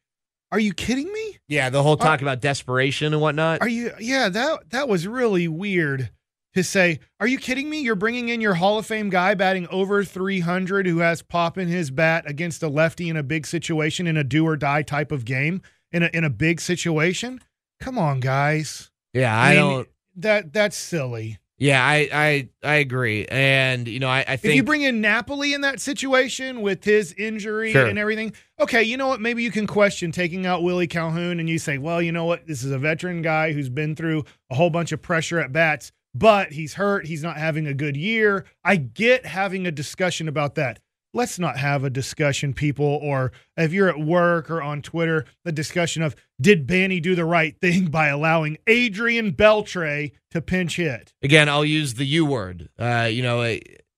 Are 0.52 0.60
you 0.60 0.74
kidding 0.74 1.12
me? 1.12 1.40
Yeah, 1.48 1.70
the 1.70 1.82
whole 1.82 1.96
talk 1.96 2.22
about 2.22 2.42
desperation 2.42 3.14
and 3.14 3.22
whatnot. 3.22 3.62
Are 3.62 3.70
you? 3.70 3.92
Yeah, 4.00 4.30
that 4.30 4.70
that 4.72 4.90
was 4.90 5.08
really 5.08 5.48
weird 5.48 6.12
to 6.54 6.64
say. 6.64 7.00
Are 7.20 7.28
you 7.28 7.38
kidding 7.38 7.70
me? 7.70 7.82
You're 7.82 7.96
bringing 7.96 8.30
in 8.30 8.42
your 8.42 8.56
Hall 8.56 8.78
of 8.78 8.86
Fame 8.86 9.10
guy 9.10 9.34
batting 9.34 9.68
over 9.70 10.04
300 10.04 10.88
who 10.88 11.00
has 11.00 11.22
pop 11.22 11.58
in 11.58 11.70
his 11.70 11.90
bat 11.90 12.26
against 12.28 12.64
a 12.64 12.68
lefty 12.68 13.10
in 13.10 13.16
a 13.16 13.24
big 13.24 13.48
situation 13.48 14.08
in 14.08 14.18
a 14.18 14.24
do 14.24 14.46
or 14.46 14.58
die 14.58 14.82
type 14.82 15.12
of 15.12 15.24
game 15.24 15.62
in 15.92 16.04
a 16.04 16.10
in 16.14 16.24
a 16.26 16.30
big 16.30 16.60
situation. 16.60 17.40
Come 17.80 17.98
on, 17.98 18.20
guys. 18.20 18.92
yeah, 19.14 19.40
I, 19.40 19.50
mean, 19.52 19.60
don't. 19.60 19.88
That 20.18 20.54
that's 20.54 20.76
silly. 20.76 21.40
Yeah, 21.62 21.86
I 21.86 22.10
I 22.12 22.50
I 22.64 22.76
agree, 22.78 23.28
and 23.28 23.88
you 23.88 24.00
know, 24.00 24.08
I, 24.10 24.26
I 24.28 24.34
If 24.34 24.44
you 24.46 24.64
bring 24.64 24.82
in 24.82 25.00
Napoli 25.00 25.54
in 25.54 25.62
that 25.62 25.80
situation 25.80 26.62
with 26.62 26.84
his 26.84 27.14
injury 27.14 27.72
Sure. 27.72 27.86
and 27.86 28.00
everything, 28.00 28.34
okay, 28.60 28.82
you 28.82 28.98
know 28.98 29.08
what? 29.08 29.22
Maybe 29.22 29.44
you 29.44 29.52
can 29.52 29.68
question 29.68 30.12
taking 30.12 30.48
out 30.48 30.64
Willie 30.64 30.88
Calhoun 30.88 31.40
and 31.40 31.48
you 31.48 31.60
say, 31.60 31.78
well, 31.78 32.02
you 32.02 32.12
know 32.12 32.26
what? 32.26 32.48
This 32.48 32.64
is 32.64 32.72
a 32.72 32.80
veteran 32.80 33.22
guy 33.22 33.52
who's 33.52 33.70
been 33.70 33.96
through 33.96 34.26
a 34.50 34.56
whole 34.56 34.72
bunch 34.72 34.92
of 34.92 35.04
pressure 35.04 35.40
at 35.40 35.54
bats, 35.54 35.92
but 36.16 36.52
he's 36.52 36.74
hurt. 36.74 37.06
He's 37.06 37.22
not 37.22 37.38
having 37.38 37.68
a 37.68 37.76
good 37.76 37.96
year. 37.96 38.46
I 38.66 38.78
get 38.78 39.28
having 39.28 39.68
a 39.68 39.72
discussion 39.72 40.28
about 40.28 40.56
that. 40.56 40.80
Let's 41.14 41.38
not 41.38 41.58
have 41.58 41.84
a 41.84 41.90
discussion, 41.90 42.54
people, 42.54 42.86
or 42.86 43.34
if 43.58 43.74
you're 43.74 43.90
at 43.90 44.00
work 44.00 44.50
or 44.50 44.62
on 44.62 44.82
Twitter, 44.82 45.26
the 45.44 45.52
discussion 45.52 46.04
of 46.04 46.16
did 46.40 46.66
Banny 46.66 47.02
do 47.02 47.16
the 47.16 47.26
right 47.26 47.60
thing 47.60 47.88
by 47.88 48.08
allowing 48.08 48.58
Adrian 48.68 49.34
Beltre 49.34 50.12
to 50.32 50.42
pinch 50.42 50.78
hit? 50.78 51.14
again, 51.22 51.50
I'll 51.50 51.66
use 51.66 51.96
the 51.96 52.06
U 52.06 52.26
word. 52.26 52.70
Uh, 52.80 53.10
you 53.12 53.24
know, 53.24 53.42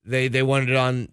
they 0.05 0.27
they 0.27 0.43
wanted 0.43 0.69
it 0.69 0.75
on. 0.75 1.09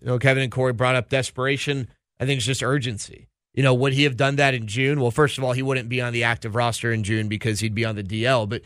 You 0.00 0.08
know, 0.08 0.18
Kevin 0.18 0.42
and 0.42 0.50
Corey 0.50 0.72
brought 0.72 0.96
up 0.96 1.08
desperation. 1.08 1.88
I 2.18 2.26
think 2.26 2.38
it's 2.38 2.46
just 2.46 2.62
urgency. 2.62 3.28
You 3.54 3.62
know, 3.62 3.74
would 3.74 3.92
he 3.92 4.04
have 4.04 4.16
done 4.16 4.36
that 4.36 4.54
in 4.54 4.66
June? 4.66 5.00
Well, 5.00 5.10
first 5.10 5.38
of 5.38 5.44
all, 5.44 5.52
he 5.52 5.62
wouldn't 5.62 5.88
be 5.88 6.00
on 6.00 6.12
the 6.12 6.24
active 6.24 6.54
roster 6.54 6.90
in 6.92 7.04
June 7.04 7.28
because 7.28 7.60
he'd 7.60 7.74
be 7.74 7.84
on 7.84 7.96
the 7.96 8.02
DL. 8.02 8.48
But 8.48 8.62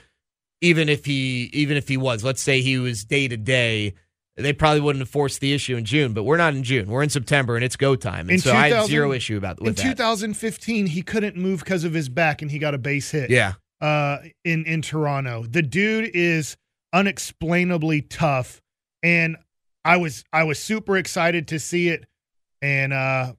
even 0.61 0.89
if 0.89 1.05
he 1.05 1.51
even 1.53 1.77
if 1.77 1.89
he 1.89 1.97
was, 1.97 2.25
let's 2.25 2.41
say 2.41 2.61
he 2.61 2.79
was 2.79 3.05
day 3.05 3.29
to 3.29 3.37
day, 3.37 3.95
they 4.45 4.53
probably 4.53 4.81
wouldn't 4.81 5.01
have 5.01 5.09
forced 5.09 5.41
the 5.41 5.55
issue 5.55 5.77
in 5.77 5.85
June. 5.85 6.13
But 6.13 6.25
we're 6.25 6.37
not 6.37 6.55
in 6.55 6.63
June. 6.63 6.91
We're 6.91 7.03
in 7.03 7.09
September, 7.11 7.57
and 7.57 7.65
it's 7.65 7.77
go 7.77 7.97
time. 7.97 8.29
And 8.29 8.33
In 8.33 8.39
so 8.41 8.53
I 8.53 8.69
had 8.69 8.87
zero 8.87 9.13
issue 9.13 9.37
about 9.37 9.59
In 9.61 9.65
with 9.67 9.77
that. 9.77 9.83
2015, 9.83 10.87
he 10.87 11.03
couldn't 11.03 11.37
move 11.37 11.61
because 11.61 11.85
of 11.85 11.95
his 11.95 12.09
back, 12.09 12.43
and 12.43 12.51
he 12.51 12.59
got 12.59 12.75
a 12.75 12.79
base 12.79 13.11
hit. 13.11 13.31
Yeah, 13.31 13.55
uh, 13.81 14.19
in 14.45 14.65
in 14.67 14.83
Toronto. 14.83 15.45
The 15.49 15.63
dude 15.63 16.11
is 16.15 16.57
unexplainably 16.93 18.03
tough, 18.03 18.61
and 19.03 19.37
I 19.85 19.97
was 19.97 20.25
I 20.33 20.45
was 20.45 20.59
super 20.59 20.97
excited 20.97 21.49
to 21.49 21.59
see 21.59 21.89
it, 21.89 22.05
and 22.61 22.93
uh, 22.93 23.33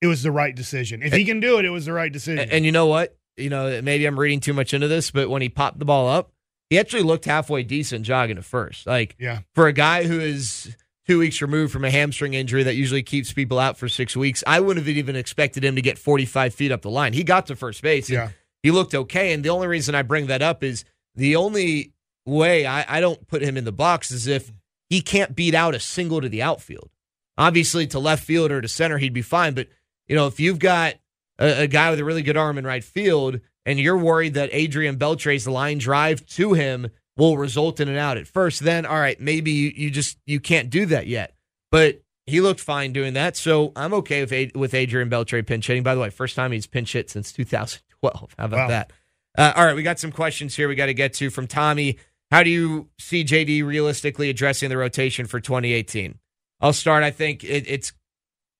it 0.00 0.06
was 0.06 0.22
the 0.22 0.32
right 0.32 0.54
decision. 0.54 1.02
If 1.02 1.12
he 1.12 1.24
can 1.24 1.40
do 1.40 1.58
it, 1.58 1.64
it 1.64 1.70
was 1.70 1.86
the 1.86 1.92
right 1.92 2.12
decision. 2.12 2.38
And, 2.38 2.52
and 2.52 2.64
you 2.64 2.72
know 2.72 2.86
what? 2.86 3.16
You 3.36 3.50
know, 3.50 3.82
maybe 3.82 4.06
I'm 4.06 4.18
reading 4.18 4.40
too 4.40 4.52
much 4.52 4.74
into 4.74 4.88
this, 4.88 5.10
but 5.10 5.28
when 5.28 5.42
he 5.42 5.48
popped 5.48 5.78
the 5.78 5.84
ball 5.84 6.08
up, 6.08 6.32
he 6.70 6.78
actually 6.78 7.02
looked 7.02 7.24
halfway 7.24 7.62
decent 7.62 8.04
jogging 8.04 8.38
at 8.38 8.44
first. 8.44 8.86
Like 8.86 9.16
yeah, 9.18 9.40
for 9.54 9.66
a 9.66 9.72
guy 9.72 10.04
who 10.04 10.20
is 10.20 10.74
two 11.06 11.18
weeks 11.18 11.40
removed 11.40 11.72
from 11.72 11.84
a 11.84 11.90
hamstring 11.90 12.34
injury 12.34 12.62
that 12.64 12.74
usually 12.74 13.02
keeps 13.02 13.32
people 13.32 13.58
out 13.58 13.78
for 13.78 13.88
six 13.88 14.14
weeks, 14.16 14.44
I 14.46 14.60
wouldn't 14.60 14.86
have 14.86 14.96
even 14.96 15.16
expected 15.16 15.64
him 15.64 15.74
to 15.76 15.82
get 15.82 15.96
45 15.98 16.52
feet 16.54 16.70
up 16.70 16.82
the 16.82 16.90
line. 16.90 17.14
He 17.14 17.24
got 17.24 17.46
to 17.46 17.56
first 17.56 17.80
base. 17.80 18.10
yeah, 18.10 18.30
He 18.62 18.70
looked 18.70 18.94
okay. 18.94 19.32
And 19.32 19.42
the 19.42 19.48
only 19.48 19.66
reason 19.68 19.94
I 19.94 20.02
bring 20.02 20.26
that 20.26 20.42
up 20.42 20.62
is 20.62 20.84
the 21.14 21.36
only 21.36 21.94
way 22.26 22.66
I, 22.66 22.98
I 22.98 23.00
don't 23.00 23.26
put 23.26 23.40
him 23.40 23.56
in 23.56 23.64
the 23.64 23.72
box 23.72 24.10
is 24.10 24.26
if 24.26 24.52
he 24.90 25.00
can't 25.00 25.34
beat 25.34 25.54
out 25.54 25.74
a 25.74 25.80
single 25.80 26.20
to 26.20 26.28
the 26.28 26.42
outfield. 26.42 26.90
Obviously, 27.38 27.86
to 27.86 27.98
left 27.98 28.24
field 28.24 28.50
or 28.50 28.60
to 28.60 28.68
center, 28.68 28.98
he'd 28.98 29.14
be 29.14 29.22
fine. 29.22 29.54
But, 29.54 29.68
you 30.08 30.14
know, 30.16 30.26
if 30.26 30.38
you've 30.38 30.58
got 30.58 30.96
a, 31.38 31.62
a 31.62 31.66
guy 31.68 31.88
with 31.90 32.00
a 32.00 32.04
really 32.04 32.22
good 32.22 32.36
arm 32.36 32.58
in 32.58 32.66
right 32.66 32.84
field 32.84 33.40
and 33.68 33.78
you're 33.78 33.98
worried 33.98 34.34
that 34.34 34.48
Adrian 34.52 34.96
Beltre's 34.96 35.46
line 35.46 35.76
drive 35.78 36.24
to 36.28 36.54
him 36.54 36.88
will 37.18 37.36
result 37.36 37.80
in 37.80 37.88
an 37.88 37.96
out 37.96 38.16
at 38.16 38.26
first, 38.26 38.60
then 38.60 38.86
all 38.86 38.98
right, 38.98 39.20
maybe 39.20 39.50
you, 39.50 39.72
you 39.76 39.90
just 39.90 40.16
you 40.26 40.40
can't 40.40 40.70
do 40.70 40.86
that 40.86 41.06
yet. 41.06 41.34
But 41.70 42.00
he 42.26 42.40
looked 42.40 42.60
fine 42.60 42.92
doing 42.92 43.14
that, 43.14 43.36
so 43.36 43.72
I'm 43.76 43.92
okay 43.94 44.24
with 44.24 44.56
with 44.56 44.72
Adrian 44.74 45.10
Beltre 45.10 45.46
pinch 45.46 45.66
hitting. 45.66 45.82
By 45.82 45.94
the 45.94 46.00
way, 46.00 46.10
first 46.10 46.34
time 46.34 46.52
he's 46.52 46.66
pinch 46.66 46.92
hit 46.94 47.10
since 47.10 47.30
2012. 47.32 48.34
How 48.38 48.44
about 48.44 48.56
Wow. 48.56 48.68
that? 48.68 48.92
Uh, 49.36 49.52
all 49.54 49.66
right, 49.66 49.76
we 49.76 49.82
got 49.82 49.98
some 50.00 50.12
questions 50.12 50.56
here 50.56 50.68
we 50.68 50.74
got 50.74 50.86
to 50.86 50.94
get 50.94 51.12
to 51.14 51.28
from 51.30 51.46
Tommy. 51.46 51.98
How 52.30 52.42
do 52.42 52.50
you 52.50 52.88
see 52.98 53.24
JD 53.24 53.64
realistically 53.66 54.30
addressing 54.30 54.68
the 54.68 54.76
rotation 54.76 55.26
for 55.26 55.40
2018? 55.40 56.18
I'll 56.60 56.72
start. 56.72 57.02
I 57.04 57.10
think 57.10 57.44
it, 57.44 57.64
it's 57.68 57.92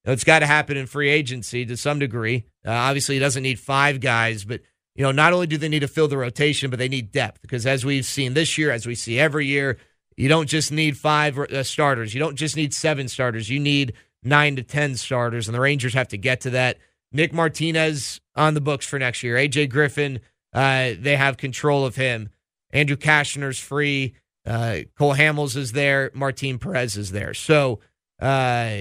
it's 0.05 0.25
got 0.25 0.39
to 0.41 0.47
happen 0.47 0.77
in 0.77 0.87
free 0.87 1.11
agency 1.11 1.67
to 1.67 1.77
some 1.77 1.99
degree. 1.99 2.45
Uh, 2.67 2.71
obviously, 2.71 3.17
he 3.17 3.19
doesn't 3.21 3.43
need 3.43 3.59
five 3.59 4.01
guys, 4.01 4.45
but 4.45 4.61
you 4.99 5.05
know, 5.05 5.13
not 5.13 5.33
only 5.33 5.47
do 5.47 5.57
they 5.57 5.69
need 5.69 5.81
to 5.81 5.89
fill 5.89 6.09
the 6.09 6.19
rotation, 6.19 6.71
but 6.71 6.81
they 6.81 6.89
need 6.89 7.13
depth 7.13 7.41
because 7.41 7.65
as 7.67 7.85
we've 7.85 8.05
seen 8.05 8.35
this 8.35 8.59
year, 8.59 8.73
as 8.73 8.85
we 8.85 8.97
see 8.97 9.17
every 9.17 9.47
year, 9.47 9.79
you 10.17 10.29
don't 10.29 10.49
just 10.49 10.73
need 10.73 10.99
five 10.99 11.39
uh, 11.39 11.63
starters. 11.63 12.13
You 12.13 12.19
don't 12.19 12.35
just 12.35 12.57
need 12.57 12.75
seven 12.75 13.07
starters. 13.07 13.49
You 13.49 13.61
need 13.61 13.93
nine 14.25 14.57
to 14.57 14.65
10 14.65 14.97
starters, 14.97 15.47
and 15.47 15.55
the 15.55 15.61
Rangers 15.61 15.95
have 15.95 16.09
to 16.09 16.19
get 16.19 16.41
to 16.41 16.51
that. 16.51 16.79
Nick 17.13 17.33
Martinez 17.33 18.21
on 18.35 18.55
the 18.55 18.61
books 18.61 18.87
for 18.87 18.99
next 18.99 19.23
year. 19.23 19.37
AJ 19.37 19.71
Griffin, 19.71 20.19
uh, 20.53 20.91
they 20.99 21.15
have 21.15 21.37
control 21.37 21.87
of 21.87 21.95
him. 21.95 22.31
Andrew 22.73 22.97
Cashner's 22.97 23.61
free. 23.61 24.17
Uh, 24.45 24.79
Cole 24.99 25.15
Hamels 25.15 25.57
is 25.57 25.71
there. 25.71 26.11
Martin 26.13 26.59
Perez 26.59 26.97
is 26.97 27.13
there. 27.13 27.35
So, 27.35 27.79
uh, 28.19 28.79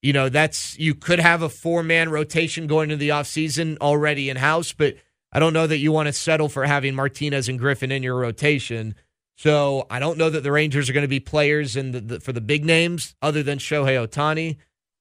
you 0.00 0.14
know, 0.14 0.30
that's 0.30 0.78
you 0.78 0.94
could 0.94 1.20
have 1.20 1.42
a 1.42 1.50
four 1.50 1.82
man 1.82 2.08
rotation 2.08 2.66
going 2.66 2.90
into 2.90 2.96
the 2.96 3.10
offseason 3.10 3.76
already 3.82 4.30
in 4.30 4.38
house, 4.38 4.72
but 4.72 4.94
I 5.34 5.40
don't 5.40 5.52
know 5.52 5.66
that 5.66 5.78
you 5.78 5.90
want 5.90 6.06
to 6.06 6.12
settle 6.12 6.48
for 6.48 6.64
having 6.64 6.94
Martinez 6.94 7.48
and 7.48 7.58
Griffin 7.58 7.90
in 7.90 8.04
your 8.04 8.14
rotation. 8.14 8.94
So 9.36 9.84
I 9.90 9.98
don't 9.98 10.16
know 10.16 10.30
that 10.30 10.44
the 10.44 10.52
Rangers 10.52 10.88
are 10.88 10.92
going 10.92 11.02
to 11.02 11.08
be 11.08 11.18
players 11.18 11.74
in 11.74 11.90
the, 11.90 12.00
the, 12.00 12.20
for 12.20 12.32
the 12.32 12.40
big 12.40 12.64
names 12.64 13.16
other 13.20 13.42
than 13.42 13.58
Shohei 13.58 14.06
Ohtani, 14.06 14.58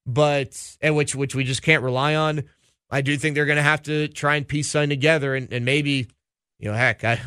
but 0.07 0.75
and 0.81 0.95
which 0.95 1.13
which 1.13 1.35
we 1.35 1.43
just 1.43 1.61
can't 1.61 1.83
rely 1.83 2.15
on. 2.15 2.43
I 2.89 3.01
do 3.01 3.15
think 3.15 3.35
they're 3.35 3.45
going 3.45 3.57
to 3.57 3.63
have 3.63 3.83
to 3.83 4.07
try 4.07 4.35
and 4.35 4.47
piece 4.47 4.71
something 4.71 4.89
together, 4.89 5.35
and, 5.35 5.51
and 5.53 5.65
maybe, 5.65 6.07
you 6.59 6.69
know, 6.69 6.73
heck, 6.73 7.03
I, 7.03 7.19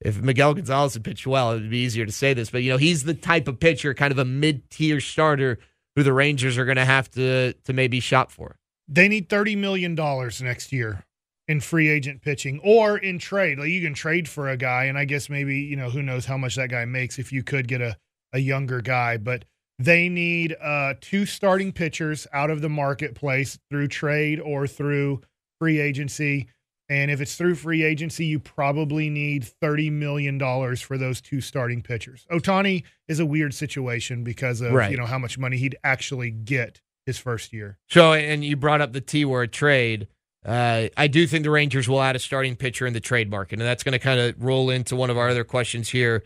if 0.00 0.20
Miguel 0.20 0.54
Gonzalez 0.54 0.94
had 0.94 1.04
pitched 1.04 1.26
well, 1.26 1.52
it 1.52 1.60
would 1.60 1.70
be 1.70 1.78
easier 1.78 2.04
to 2.04 2.12
say 2.12 2.34
this, 2.34 2.50
but 2.50 2.62
you 2.62 2.70
know, 2.70 2.78
he's 2.78 3.04
the 3.04 3.14
type 3.14 3.48
of 3.48 3.58
pitcher, 3.58 3.94
kind 3.94 4.12
of 4.12 4.18
a 4.18 4.24
mid 4.26 4.68
tier 4.68 5.00
starter, 5.00 5.58
who 5.94 6.02
the 6.02 6.12
Rangers 6.12 6.58
are 6.58 6.66
going 6.66 6.76
to 6.76 6.84
have 6.84 7.10
to 7.12 7.54
to 7.64 7.72
maybe 7.72 7.98
shop 7.98 8.30
for. 8.30 8.58
They 8.88 9.08
need 9.08 9.30
thirty 9.30 9.56
million 9.56 9.94
dollars 9.94 10.42
next 10.42 10.70
year 10.70 11.05
in 11.48 11.60
free 11.60 11.88
agent 11.88 12.22
pitching 12.22 12.60
or 12.64 12.98
in 12.98 13.18
trade. 13.18 13.58
Like 13.58 13.68
you 13.68 13.80
can 13.82 13.94
trade 13.94 14.28
for 14.28 14.48
a 14.48 14.56
guy, 14.56 14.84
and 14.84 14.98
I 14.98 15.04
guess 15.04 15.28
maybe, 15.28 15.60
you 15.60 15.76
know, 15.76 15.90
who 15.90 16.02
knows 16.02 16.24
how 16.26 16.36
much 16.36 16.56
that 16.56 16.70
guy 16.70 16.84
makes 16.84 17.18
if 17.18 17.32
you 17.32 17.42
could 17.42 17.68
get 17.68 17.80
a, 17.80 17.96
a 18.32 18.38
younger 18.38 18.80
guy. 18.80 19.16
But 19.16 19.44
they 19.78 20.08
need 20.08 20.56
uh, 20.60 20.94
two 21.00 21.26
starting 21.26 21.72
pitchers 21.72 22.26
out 22.32 22.50
of 22.50 22.62
the 22.62 22.68
marketplace 22.68 23.58
through 23.70 23.88
trade 23.88 24.40
or 24.40 24.66
through 24.66 25.20
free 25.60 25.78
agency. 25.78 26.48
And 26.88 27.10
if 27.10 27.20
it's 27.20 27.34
through 27.34 27.56
free 27.56 27.82
agency, 27.82 28.26
you 28.26 28.38
probably 28.38 29.10
need 29.10 29.44
$30 29.62 29.90
million 29.90 30.38
for 30.76 30.96
those 30.96 31.20
two 31.20 31.40
starting 31.40 31.82
pitchers. 31.82 32.24
Ohtani 32.30 32.84
is 33.08 33.18
a 33.18 33.26
weird 33.26 33.54
situation 33.54 34.22
because 34.22 34.60
of, 34.60 34.72
Right. 34.72 34.90
you 34.92 34.96
know, 34.96 35.06
how 35.06 35.18
much 35.18 35.36
money 35.36 35.56
he'd 35.56 35.76
actually 35.82 36.30
get 36.30 36.80
his 37.04 37.18
first 37.18 37.52
year. 37.52 37.78
So, 37.88 38.12
and 38.12 38.44
you 38.44 38.56
brought 38.56 38.80
up 38.80 38.92
the 38.92 39.00
T 39.00 39.24
word 39.24 39.52
trade. 39.52 40.06
Uh, 40.46 40.88
I 40.96 41.08
do 41.08 41.26
think 41.26 41.42
the 41.42 41.50
Rangers 41.50 41.88
will 41.88 42.00
add 42.00 42.14
a 42.14 42.20
starting 42.20 42.54
pitcher 42.54 42.86
in 42.86 42.92
the 42.92 43.00
trade 43.00 43.28
market, 43.28 43.58
and 43.58 43.66
that's 43.66 43.82
going 43.82 43.94
to 43.94 43.98
kind 43.98 44.20
of 44.20 44.40
roll 44.42 44.70
into 44.70 44.94
one 44.94 45.10
of 45.10 45.18
our 45.18 45.28
other 45.28 45.42
questions 45.42 45.88
here. 45.88 46.22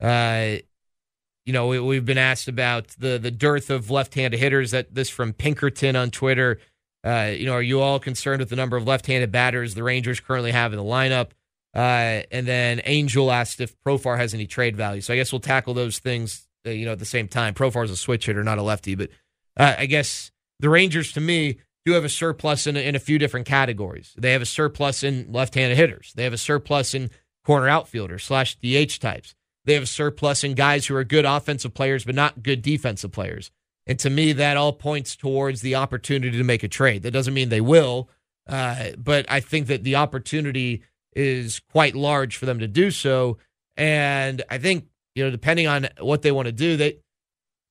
Uh, 0.00 0.56
you 1.46 1.52
know, 1.52 1.68
we, 1.68 1.80
we've 1.80 2.04
been 2.04 2.18
asked 2.18 2.48
about 2.48 2.88
the 2.98 3.18
the 3.18 3.30
dearth 3.30 3.70
of 3.70 3.90
left-handed 3.90 4.38
hitters. 4.38 4.72
That 4.72 4.94
this 4.94 5.08
from 5.08 5.32
Pinkerton 5.32 5.96
on 5.96 6.10
Twitter. 6.10 6.60
Uh, 7.04 7.32
you 7.34 7.46
know, 7.46 7.54
are 7.54 7.62
you 7.62 7.80
all 7.80 7.98
concerned 7.98 8.40
with 8.40 8.50
the 8.50 8.56
number 8.56 8.76
of 8.76 8.86
left-handed 8.86 9.32
batters 9.32 9.74
the 9.74 9.82
Rangers 9.82 10.20
currently 10.20 10.52
have 10.52 10.72
in 10.72 10.78
the 10.78 10.84
lineup? 10.84 11.30
Uh, 11.74 12.22
and 12.30 12.46
then 12.46 12.80
Angel 12.84 13.32
asked 13.32 13.60
if 13.60 13.74
Profar 13.82 14.18
has 14.18 14.34
any 14.34 14.46
trade 14.46 14.76
value. 14.76 15.00
So 15.00 15.14
I 15.14 15.16
guess 15.16 15.32
we'll 15.32 15.40
tackle 15.40 15.74
those 15.74 15.98
things, 15.98 16.46
uh, 16.66 16.70
you 16.70 16.84
know, 16.84 16.92
at 16.92 16.98
the 16.98 17.04
same 17.04 17.26
time. 17.26 17.54
Profar's 17.54 17.90
a 17.90 17.96
switch 17.96 18.26
hitter, 18.26 18.44
not 18.44 18.58
a 18.58 18.62
lefty, 18.62 18.94
but 18.94 19.08
uh, 19.56 19.74
I 19.78 19.86
guess 19.86 20.30
the 20.60 20.68
Rangers, 20.68 21.12
to 21.12 21.20
me, 21.20 21.58
do 21.84 21.92
have 21.92 22.04
a 22.04 22.08
surplus 22.08 22.66
in 22.66 22.76
a, 22.76 22.80
in 22.80 22.94
a 22.94 23.00
few 23.00 23.18
different 23.18 23.46
categories. 23.46 24.14
They 24.16 24.32
have 24.32 24.42
a 24.42 24.46
surplus 24.46 25.02
in 25.02 25.32
left-handed 25.32 25.76
hitters. 25.76 26.12
They 26.14 26.24
have 26.24 26.32
a 26.32 26.38
surplus 26.38 26.94
in 26.94 27.10
corner 27.44 27.68
outfielders 27.68 28.24
slash 28.24 28.56
DH 28.56 29.00
types. 29.00 29.34
They 29.64 29.74
have 29.74 29.82
a 29.84 29.86
surplus 29.86 30.44
in 30.44 30.54
guys 30.54 30.86
who 30.86 30.96
are 30.96 31.04
good 31.04 31.24
offensive 31.24 31.74
players 31.74 32.04
but 32.04 32.14
not 32.14 32.42
good 32.42 32.62
defensive 32.62 33.12
players. 33.12 33.50
And 33.86 33.98
to 34.00 34.10
me, 34.10 34.32
that 34.34 34.56
all 34.56 34.72
points 34.72 35.16
towards 35.16 35.60
the 35.60 35.74
opportunity 35.74 36.36
to 36.38 36.44
make 36.44 36.62
a 36.62 36.68
trade. 36.68 37.02
That 37.02 37.10
doesn't 37.10 37.34
mean 37.34 37.48
they 37.48 37.60
will, 37.60 38.08
uh, 38.48 38.90
but 38.96 39.26
I 39.28 39.40
think 39.40 39.66
that 39.66 39.82
the 39.82 39.96
opportunity 39.96 40.82
is 41.14 41.60
quite 41.72 41.94
large 41.94 42.36
for 42.36 42.46
them 42.46 42.60
to 42.60 42.68
do 42.68 42.90
so. 42.92 43.38
And 43.76 44.42
I 44.48 44.58
think 44.58 44.86
you 45.14 45.24
know, 45.24 45.30
depending 45.30 45.66
on 45.66 45.88
what 46.00 46.22
they 46.22 46.32
want 46.32 46.46
to 46.46 46.52
do, 46.52 46.76
they 46.76 46.98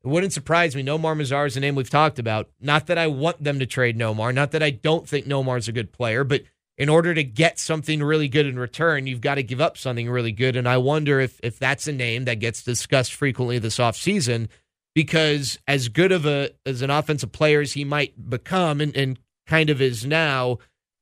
it 0.03 0.07
wouldn't 0.07 0.33
surprise 0.33 0.75
me. 0.75 0.83
Nomar 0.83 1.15
Mazara 1.15 1.47
is 1.47 1.57
a 1.57 1.59
name 1.59 1.75
we've 1.75 1.89
talked 1.89 2.19
about. 2.19 2.49
Not 2.59 2.87
that 2.87 2.97
I 2.97 3.07
want 3.07 3.43
them 3.43 3.59
to 3.59 3.65
trade 3.65 3.97
Nomar, 3.97 4.33
not 4.33 4.51
that 4.51 4.63
I 4.63 4.71
don't 4.71 5.07
think 5.07 5.25
Nomar's 5.25 5.67
a 5.67 5.71
good 5.71 5.91
player, 5.91 6.23
but 6.23 6.41
in 6.77 6.89
order 6.89 7.13
to 7.13 7.23
get 7.23 7.59
something 7.59 8.01
really 8.01 8.27
good 8.27 8.47
in 8.47 8.57
return, 8.57 9.05
you've 9.05 9.21
got 9.21 9.35
to 9.35 9.43
give 9.43 9.61
up 9.61 9.77
something 9.77 10.09
really 10.09 10.31
good. 10.31 10.55
And 10.55 10.67
I 10.67 10.77
wonder 10.77 11.19
if 11.19 11.39
if 11.43 11.59
that's 11.59 11.87
a 11.87 11.91
name 11.91 12.25
that 12.25 12.39
gets 12.39 12.63
discussed 12.63 13.13
frequently 13.13 13.59
this 13.59 13.77
offseason 13.77 14.47
because 14.95 15.59
as 15.67 15.89
good 15.89 16.11
of 16.11 16.25
a 16.25 16.49
as 16.65 16.81
an 16.81 16.89
offensive 16.89 17.31
player 17.31 17.61
as 17.61 17.73
he 17.73 17.83
might 17.83 18.29
become 18.29 18.81
and, 18.81 18.95
and 18.95 19.19
kind 19.45 19.69
of 19.69 19.81
is 19.81 20.05
now, 20.05 20.57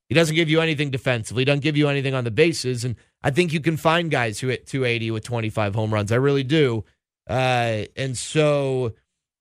he 0.09 0.15
doesn't 0.15 0.35
give 0.35 0.49
you 0.49 0.59
anything 0.59 0.91
defensively, 0.91 1.45
doesn't 1.45 1.61
give 1.61 1.77
you 1.77 1.87
anything 1.87 2.13
on 2.13 2.23
the 2.23 2.31
bases. 2.31 2.83
And 2.83 2.95
I 3.23 3.31
think 3.31 3.53
you 3.53 3.59
can 3.59 3.77
find 3.77 4.11
guys 4.11 4.39
who 4.39 4.47
hit 4.47 4.67
280 4.67 5.11
with 5.11 5.23
25 5.23 5.75
home 5.75 5.93
runs. 5.93 6.11
I 6.11 6.15
really 6.15 6.43
do. 6.43 6.83
Uh, 7.29 7.85
and 7.95 8.17
so, 8.17 8.93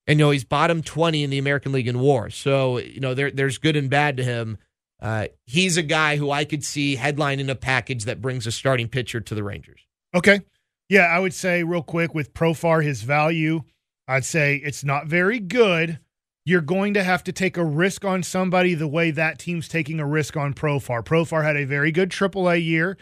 and 0.06 0.18
you 0.18 0.24
know, 0.26 0.30
he's 0.30 0.44
bottom 0.44 0.82
20 0.82 1.24
in 1.24 1.30
the 1.30 1.38
American 1.38 1.72
League 1.72 1.88
in 1.88 1.98
WAR. 1.98 2.30
So, 2.30 2.78
you 2.78 3.00
know, 3.00 3.14
there 3.14 3.30
there's 3.30 3.58
good 3.58 3.76
and 3.76 3.88
bad 3.88 4.18
to 4.18 4.24
him. 4.24 4.58
Uh, 5.00 5.28
he's 5.46 5.76
a 5.76 5.82
guy 5.82 6.16
who 6.16 6.30
I 6.30 6.44
could 6.44 6.64
see 6.64 6.96
headlining 6.96 7.48
a 7.48 7.54
package 7.54 8.04
that 8.04 8.20
brings 8.20 8.46
a 8.46 8.52
starting 8.52 8.88
pitcher 8.88 9.20
to 9.20 9.34
the 9.34 9.42
Rangers. 9.42 9.80
Okay. 10.14 10.40
Yeah, 10.88 11.04
I 11.04 11.18
would 11.18 11.34
say 11.34 11.62
real 11.62 11.82
quick 11.82 12.14
with 12.14 12.34
Profar, 12.34 12.82
his 12.82 13.02
value, 13.02 13.62
I'd 14.06 14.24
say 14.24 14.56
it's 14.56 14.82
not 14.82 15.06
very 15.06 15.38
good. 15.38 15.98
You're 16.46 16.62
going 16.62 16.94
to 16.94 17.04
have 17.04 17.22
to 17.24 17.32
take 17.32 17.58
a 17.58 17.64
risk 17.64 18.06
on 18.06 18.22
somebody 18.22 18.74
the 18.74 18.88
way 18.88 19.10
that 19.10 19.38
team's 19.38 19.68
taking 19.68 20.00
a 20.00 20.06
risk 20.06 20.34
on 20.36 20.54
Profar. 20.54 21.04
Profar 21.04 21.44
had 21.44 21.58
a 21.58 21.64
very 21.64 21.92
good 21.92 22.08
AAA 22.10 22.64
year. 22.64 22.96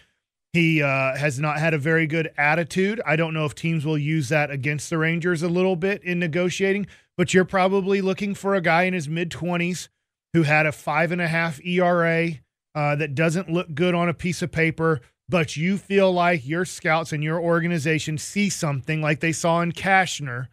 He 0.56 0.82
uh, 0.82 1.14
has 1.16 1.38
not 1.38 1.58
had 1.58 1.74
a 1.74 1.78
very 1.78 2.06
good 2.06 2.32
attitude. 2.38 2.98
I 3.04 3.14
don't 3.16 3.34
know 3.34 3.44
if 3.44 3.54
teams 3.54 3.84
will 3.84 3.98
use 3.98 4.30
that 4.30 4.50
against 4.50 4.88
the 4.88 4.96
Rangers 4.96 5.42
a 5.42 5.50
little 5.50 5.76
bit 5.76 6.02
in 6.02 6.18
negotiating, 6.18 6.86
but 7.14 7.34
you're 7.34 7.44
probably 7.44 8.00
looking 8.00 8.34
for 8.34 8.54
a 8.54 8.62
guy 8.62 8.84
in 8.84 8.94
his 8.94 9.06
mid 9.06 9.30
20s 9.30 9.88
who 10.32 10.44
had 10.44 10.64
a 10.64 10.72
five 10.72 11.12
and 11.12 11.20
a 11.20 11.28
half 11.28 11.62
ERA 11.62 12.30
uh, 12.74 12.96
that 12.96 13.14
doesn't 13.14 13.52
look 13.52 13.74
good 13.74 13.94
on 13.94 14.08
a 14.08 14.14
piece 14.14 14.40
of 14.40 14.50
paper, 14.50 15.02
but 15.28 15.58
you 15.58 15.76
feel 15.76 16.10
like 16.10 16.46
your 16.48 16.64
scouts 16.64 17.12
and 17.12 17.22
your 17.22 17.38
organization 17.38 18.16
see 18.16 18.48
something 18.48 19.02
like 19.02 19.20
they 19.20 19.32
saw 19.32 19.60
in 19.60 19.72
Cashner 19.72 20.48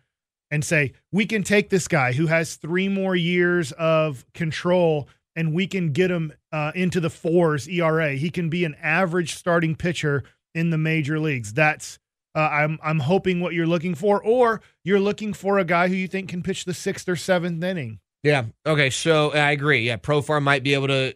and 0.51 0.65
say, 0.65 0.91
we 1.13 1.25
can 1.25 1.43
take 1.43 1.69
this 1.69 1.87
guy 1.87 2.11
who 2.11 2.27
has 2.27 2.57
three 2.57 2.89
more 2.89 3.15
years 3.15 3.71
of 3.71 4.25
control 4.33 5.07
and 5.35 5.53
we 5.53 5.67
can 5.67 5.91
get 5.91 6.11
him 6.11 6.33
uh, 6.51 6.71
into 6.75 6.99
the 6.99 7.09
fours 7.09 7.67
ERA. 7.67 8.11
He 8.11 8.29
can 8.29 8.49
be 8.49 8.65
an 8.65 8.75
average 8.81 9.35
starting 9.35 9.75
pitcher 9.75 10.23
in 10.53 10.69
the 10.69 10.77
major 10.77 11.19
leagues. 11.19 11.53
That's 11.53 11.99
uh, 12.35 12.39
I'm 12.39 12.79
I'm 12.83 12.99
hoping 12.99 13.39
what 13.41 13.53
you're 13.53 13.67
looking 13.67 13.95
for, 13.95 14.23
or 14.23 14.61
you're 14.83 14.99
looking 14.99 15.33
for 15.33 15.59
a 15.59 15.63
guy 15.63 15.87
who 15.87 15.95
you 15.95 16.07
think 16.07 16.29
can 16.29 16.41
pitch 16.41 16.65
the 16.65 16.73
sixth 16.73 17.07
or 17.07 17.15
seventh 17.15 17.63
inning. 17.63 17.99
Yeah. 18.23 18.45
Okay. 18.65 18.89
So 18.89 19.31
I 19.33 19.51
agree. 19.51 19.81
Yeah, 19.81 19.97
Profar 19.97 20.41
might 20.41 20.63
be 20.63 20.73
able 20.73 20.87
to 20.87 21.13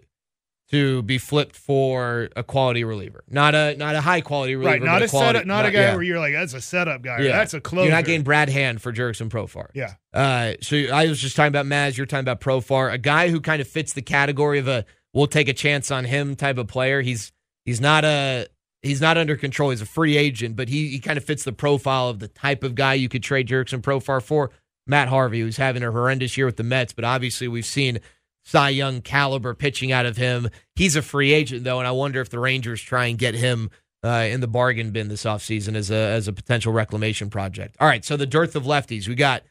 to 0.69 1.01
be 1.03 1.17
flipped 1.17 1.55
for 1.55 2.29
a 2.35 2.43
quality 2.43 2.83
reliever, 2.83 3.23
not 3.29 3.55
a 3.55 3.75
not 3.77 3.95
a 3.95 4.01
high 4.01 4.21
quality 4.21 4.55
reliever, 4.55 4.71
right, 4.71 4.83
not 4.83 5.01
a 5.01 5.07
quality, 5.07 5.39
setup, 5.39 5.47
not, 5.47 5.65
a 5.65 5.71
guy 5.71 5.79
yeah. 5.79 5.93
where 5.93 6.03
you're 6.03 6.19
like 6.19 6.33
that's 6.33 6.53
a 6.53 6.61
setup 6.61 7.01
guy. 7.01 7.21
Yeah. 7.21 7.31
That's 7.31 7.53
a 7.53 7.61
closer. 7.61 7.85
You're 7.85 7.95
not 7.95 8.05
getting 8.05 8.23
Brad 8.23 8.49
Hand 8.49 8.81
for 8.81 8.91
Jurickson 8.91 9.29
Profar. 9.29 9.69
yeah. 9.73 9.93
Uh, 10.13 10.53
so 10.61 10.77
I 10.77 11.07
was 11.07 11.19
just 11.19 11.35
talking 11.35 11.47
about 11.47 11.65
Maz. 11.65 11.95
You're 11.95 12.05
talking 12.05 12.21
about 12.21 12.41
Profar, 12.41 12.91
a 12.91 12.97
guy 12.97 13.29
who 13.29 13.39
kind 13.39 13.61
of 13.61 13.67
fits 13.67 13.93
the 13.93 14.01
category 14.01 14.59
of 14.59 14.67
a 14.67 14.85
we'll 15.13 15.27
take 15.27 15.47
a 15.47 15.53
chance 15.53 15.89
on 15.89 16.05
him 16.05 16.35
type 16.35 16.57
of 16.57 16.67
player. 16.67 17.01
He's 17.01 17.31
he's 17.63 17.79
not 17.79 18.03
a 18.03 18.47
he's 18.81 18.99
not 18.99 19.17
under 19.17 19.37
control. 19.37 19.69
He's 19.69 19.81
a 19.81 19.85
free 19.85 20.17
agent, 20.17 20.57
but 20.57 20.67
he 20.67 20.89
he 20.89 20.99
kind 20.99 21.17
of 21.17 21.23
fits 21.23 21.43
the 21.43 21.53
profile 21.53 22.09
of 22.09 22.19
the 22.19 22.27
type 22.27 22.63
of 22.63 22.75
guy 22.75 22.95
you 22.95 23.07
could 23.07 23.23
trade 23.23 23.47
Jurickson 23.47 23.81
Profar 23.81 24.21
for. 24.21 24.51
Matt 24.89 25.09
Harvey, 25.09 25.41
who's 25.41 25.57
having 25.57 25.83
a 25.83 25.91
horrendous 25.91 26.37
year 26.37 26.45
with 26.45 26.55
the 26.55 26.63
Mets, 26.63 26.93
but 26.93 27.03
obviously 27.03 27.49
we've 27.49 27.65
seen 27.65 27.99
Cy 28.47 28.69
Young 28.69 29.01
caliber 29.01 29.53
pitching 29.53 29.91
out 29.91 30.05
of 30.05 30.15
him. 30.15 30.49
He's 30.77 30.95
a 30.95 31.01
free 31.01 31.33
agent 31.33 31.65
though, 31.65 31.79
and 31.79 31.87
I 31.87 31.91
wonder 31.91 32.21
if 32.21 32.29
the 32.29 32.39
Rangers 32.39 32.81
try 32.81 33.07
and 33.07 33.19
get 33.19 33.35
him 33.35 33.69
uh, 34.05 34.25
in 34.29 34.39
the 34.39 34.47
bargain 34.47 34.91
bin 34.91 35.09
this 35.09 35.25
offseason 35.25 35.75
as 35.75 35.91
a 35.91 35.95
as 35.95 36.29
a 36.29 36.33
potential 36.33 36.71
reclamation 36.71 37.29
project. 37.29 37.75
All 37.81 37.87
right, 37.89 38.05
so 38.05 38.15
the 38.15 38.25
dearth 38.25 38.55
of 38.55 38.63
lefties. 38.63 39.05
We 39.05 39.15
got 39.15 39.43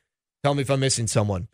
tell 0.43 0.55
me 0.55 0.63
if 0.63 0.71
I'm 0.71 0.81
missing 0.81 1.07
someone. 1.07 1.49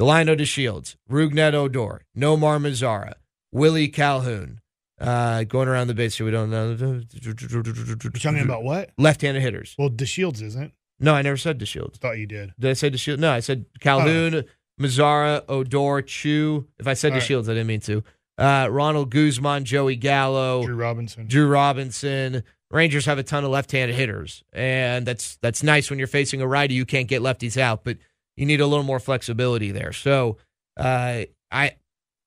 Delino 0.00 0.36
De 0.36 0.44
Shields, 0.44 0.96
Rougned 1.08 1.54
Odor, 1.54 2.02
Nomar 2.16 2.60
Mazara, 2.60 3.14
Willie 3.52 3.88
Calhoun. 3.88 4.60
Uh, 5.00 5.44
going 5.44 5.68
around 5.68 5.86
the 5.86 5.94
base 5.94 6.16
here, 6.16 6.26
we 6.26 6.32
don't 6.32 6.50
know. 6.50 6.76
You're 7.22 7.34
talking 7.34 8.40
about 8.40 8.64
what? 8.64 8.90
left-handed 8.98 9.40
hitters. 9.40 9.76
Well, 9.78 9.90
DeShields 9.90 10.42
isn't. 10.42 10.72
No, 10.98 11.14
I 11.14 11.22
never 11.22 11.36
said 11.36 11.60
DeShields. 11.60 11.98
Thought 11.98 12.18
you 12.18 12.26
did. 12.26 12.52
Did 12.58 12.70
I 12.70 12.72
say 12.72 12.90
DeShields? 12.90 13.18
No, 13.20 13.30
I 13.30 13.38
said 13.38 13.66
Calhoun, 13.78 14.44
Mazara, 14.78 15.44
Odor, 15.48 16.02
Choo. 16.02 16.66
If 16.78 16.86
I 16.86 16.94
said 16.94 17.08
All 17.08 17.16
the 17.16 17.20
right. 17.20 17.26
Shields, 17.26 17.48
I 17.48 17.52
didn't 17.54 17.66
mean 17.66 17.80
to. 17.80 18.02
Uh, 18.36 18.68
Ronald 18.70 19.10
Guzman, 19.10 19.64
Joey 19.64 19.96
Gallo, 19.96 20.64
Drew 20.64 20.76
Robinson. 20.76 21.26
Drew 21.26 21.48
Robinson. 21.48 22.44
Rangers 22.70 23.06
have 23.06 23.18
a 23.18 23.22
ton 23.22 23.44
of 23.44 23.50
left-handed 23.50 23.96
hitters, 23.96 24.44
and 24.52 25.06
that's 25.06 25.36
that's 25.36 25.62
nice 25.62 25.88
when 25.90 25.98
you're 25.98 26.06
facing 26.06 26.40
a 26.42 26.46
righty. 26.46 26.74
You 26.74 26.84
can't 26.84 27.08
get 27.08 27.22
lefties 27.22 27.56
out, 27.56 27.82
but 27.82 27.96
you 28.36 28.46
need 28.46 28.60
a 28.60 28.66
little 28.66 28.84
more 28.84 29.00
flexibility 29.00 29.72
there. 29.72 29.92
So, 29.92 30.36
uh, 30.76 31.22
I, 31.50 31.76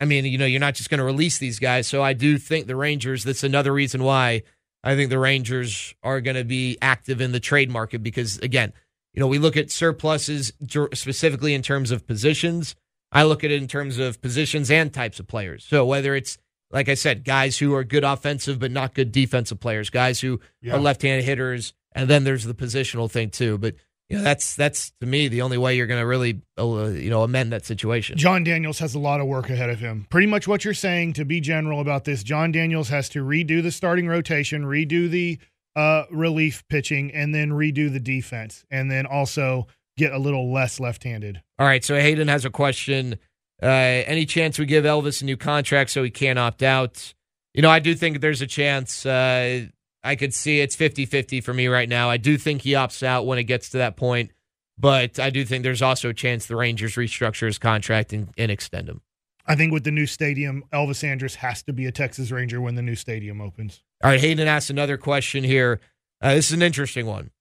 I 0.01 0.05
mean, 0.05 0.25
you 0.25 0.37
know, 0.37 0.45
you're 0.45 0.59
not 0.59 0.73
just 0.75 0.89
going 0.89 0.97
to 0.97 1.03
release 1.03 1.37
these 1.37 1.59
guys. 1.59 1.87
So 1.87 2.01
I 2.03 2.13
do 2.13 2.37
think 2.37 2.67
the 2.67 2.75
Rangers. 2.75 3.23
That's 3.23 3.43
another 3.43 3.71
reason 3.71 4.03
why 4.03 4.41
I 4.83 4.95
think 4.95 5.11
the 5.11 5.19
Rangers 5.19 5.93
are 6.03 6.19
going 6.21 6.35
to 6.35 6.43
be 6.43 6.77
active 6.81 7.21
in 7.21 7.31
the 7.31 7.39
trade 7.39 7.69
market 7.69 8.01
because 8.03 8.39
again, 8.39 8.73
you 9.13 9.19
know, 9.19 9.27
we 9.27 9.37
look 9.39 9.57
at 9.57 9.69
surpluses 9.71 10.53
specifically 10.93 11.53
in 11.53 11.61
terms 11.61 11.91
of 11.91 12.05
positions. 12.07 12.75
I 13.11 13.23
look 13.23 13.43
at 13.43 13.51
it 13.51 13.61
in 13.61 13.67
terms 13.67 13.99
of 13.99 14.21
positions 14.21 14.71
and 14.71 14.93
types 14.93 15.19
of 15.19 15.27
players. 15.27 15.65
So 15.65 15.85
whether 15.85 16.15
it's 16.15 16.37
like 16.71 16.87
I 16.87 16.93
said, 16.93 17.25
guys 17.25 17.57
who 17.57 17.73
are 17.75 17.83
good 17.83 18.05
offensive 18.05 18.57
but 18.59 18.71
not 18.71 18.93
good 18.93 19.11
defensive 19.11 19.59
players, 19.59 19.89
guys 19.89 20.21
who 20.21 20.39
Yeah. 20.61 20.75
are 20.75 20.79
left-handed 20.79 21.25
hitters, 21.25 21.73
and 21.93 22.09
then 22.09 22.23
there's 22.23 22.45
the 22.45 22.53
positional 22.53 23.11
thing 23.11 23.29
too. 23.29 23.57
But 23.57 23.75
you 24.07 24.17
know, 24.17 24.23
that's 24.23 24.55
that's 24.55 24.91
to 25.01 25.05
me 25.07 25.27
the 25.27 25.41
only 25.41 25.57
way 25.57 25.75
you're 25.75 25.87
going 25.87 25.99
to 26.01 26.05
really 26.07 26.41
uh, 26.57 26.85
you 26.87 27.09
know 27.09 27.23
amend 27.23 27.51
that 27.51 27.65
situation. 27.65 28.17
Jon 28.17 28.45
Daniels 28.45 28.79
has 28.79 28.95
a 28.95 28.99
lot 28.99 29.19
of 29.19 29.27
work 29.27 29.49
ahead 29.49 29.69
of 29.69 29.79
him. 29.79 30.07
Pretty 30.09 30.27
much 30.27 30.47
what 30.47 30.63
you're 30.63 30.73
saying, 30.73 31.13
to 31.13 31.25
be 31.25 31.41
general 31.41 31.81
about 31.81 32.05
this, 32.05 32.23
Jon 32.23 32.51
Daniels 32.53 32.87
has 32.89 33.09
to 33.09 33.19
redo 33.25 33.61
the 33.61 33.71
starting 33.71 34.07
rotation, 34.07 34.63
redo 34.63 35.09
the 35.09 35.37
uh, 35.75 36.03
relief 36.11 36.63
pitching, 36.69 37.11
and 37.11 37.33
then 37.33 37.51
redo 37.51 37.91
the 37.91 37.99
defense, 37.99 38.65
and 38.69 38.89
then 38.91 39.05
also 39.05 39.67
get 39.97 40.11
a 40.11 40.17
little 40.17 40.51
less 40.51 40.79
left-handed. 40.79 41.41
All 41.59 41.65
right, 41.65 41.83
so 41.83 41.95
Hayden 41.95 42.27
has 42.27 42.45
a 42.45 42.49
question. 42.49 43.19
Uh, 43.61 43.65
any 43.65 44.25
chance 44.25 44.57
we 44.57 44.65
give 44.65 44.85
Elvis 44.85 45.21
a 45.21 45.25
new 45.25 45.37
contract 45.37 45.91
so 45.91 46.03
he 46.03 46.09
can't 46.09 46.39
opt 46.39 46.63
out? 46.63 47.13
You 47.53 47.61
know, 47.61 47.69
I 47.69 47.79
do 47.79 47.93
think 47.95 48.21
there's 48.21 48.41
a 48.41 48.47
chance. 48.47 49.05
Uh, 49.05 49.67
I 50.03 50.15
could 50.15 50.33
see 50.33 50.59
it's 50.59 50.75
50 50.75 51.05
50 51.05 51.41
for 51.41 51.53
me 51.53 51.67
right 51.67 51.87
now. 51.87 52.09
I 52.09 52.17
do 52.17 52.37
think 52.37 52.63
he 52.63 52.71
opts 52.71 53.03
out 53.03 53.25
when 53.25 53.37
it 53.37 53.43
gets 53.43 53.69
to 53.69 53.77
that 53.77 53.97
point, 53.97 54.31
but 54.77 55.19
I 55.19 55.29
do 55.29 55.45
think 55.45 55.63
there's 55.63 55.81
also 55.81 56.09
a 56.09 56.13
chance 56.13 56.47
the 56.47 56.55
Rangers 56.55 56.95
restructure 56.95 57.45
his 57.45 57.59
contract 57.59 58.13
and, 58.13 58.29
and 58.37 58.49
extend 58.49 58.89
him. 58.89 59.01
I 59.47 59.55
think 59.55 59.73
with 59.73 59.83
the 59.83 59.91
new 59.91 60.05
stadium, 60.05 60.63
Elvis 60.73 61.03
Andrus 61.03 61.35
has 61.35 61.63
to 61.63 61.73
be 61.73 61.85
a 61.85 61.91
Texas 61.91 62.31
Ranger 62.31 62.61
when 62.61 62.75
the 62.75 62.81
new 62.81 62.95
stadium 62.95 63.41
opens. 63.41 63.81
All 64.03 64.09
right, 64.11 64.19
Hayden 64.19 64.47
asked 64.47 64.69
another 64.69 64.97
question 64.97 65.43
here. 65.43 65.79
Uh, 66.21 66.35
this 66.35 66.47
is 66.47 66.53
an 66.53 66.61
interesting 66.61 67.05
one. 67.05 67.31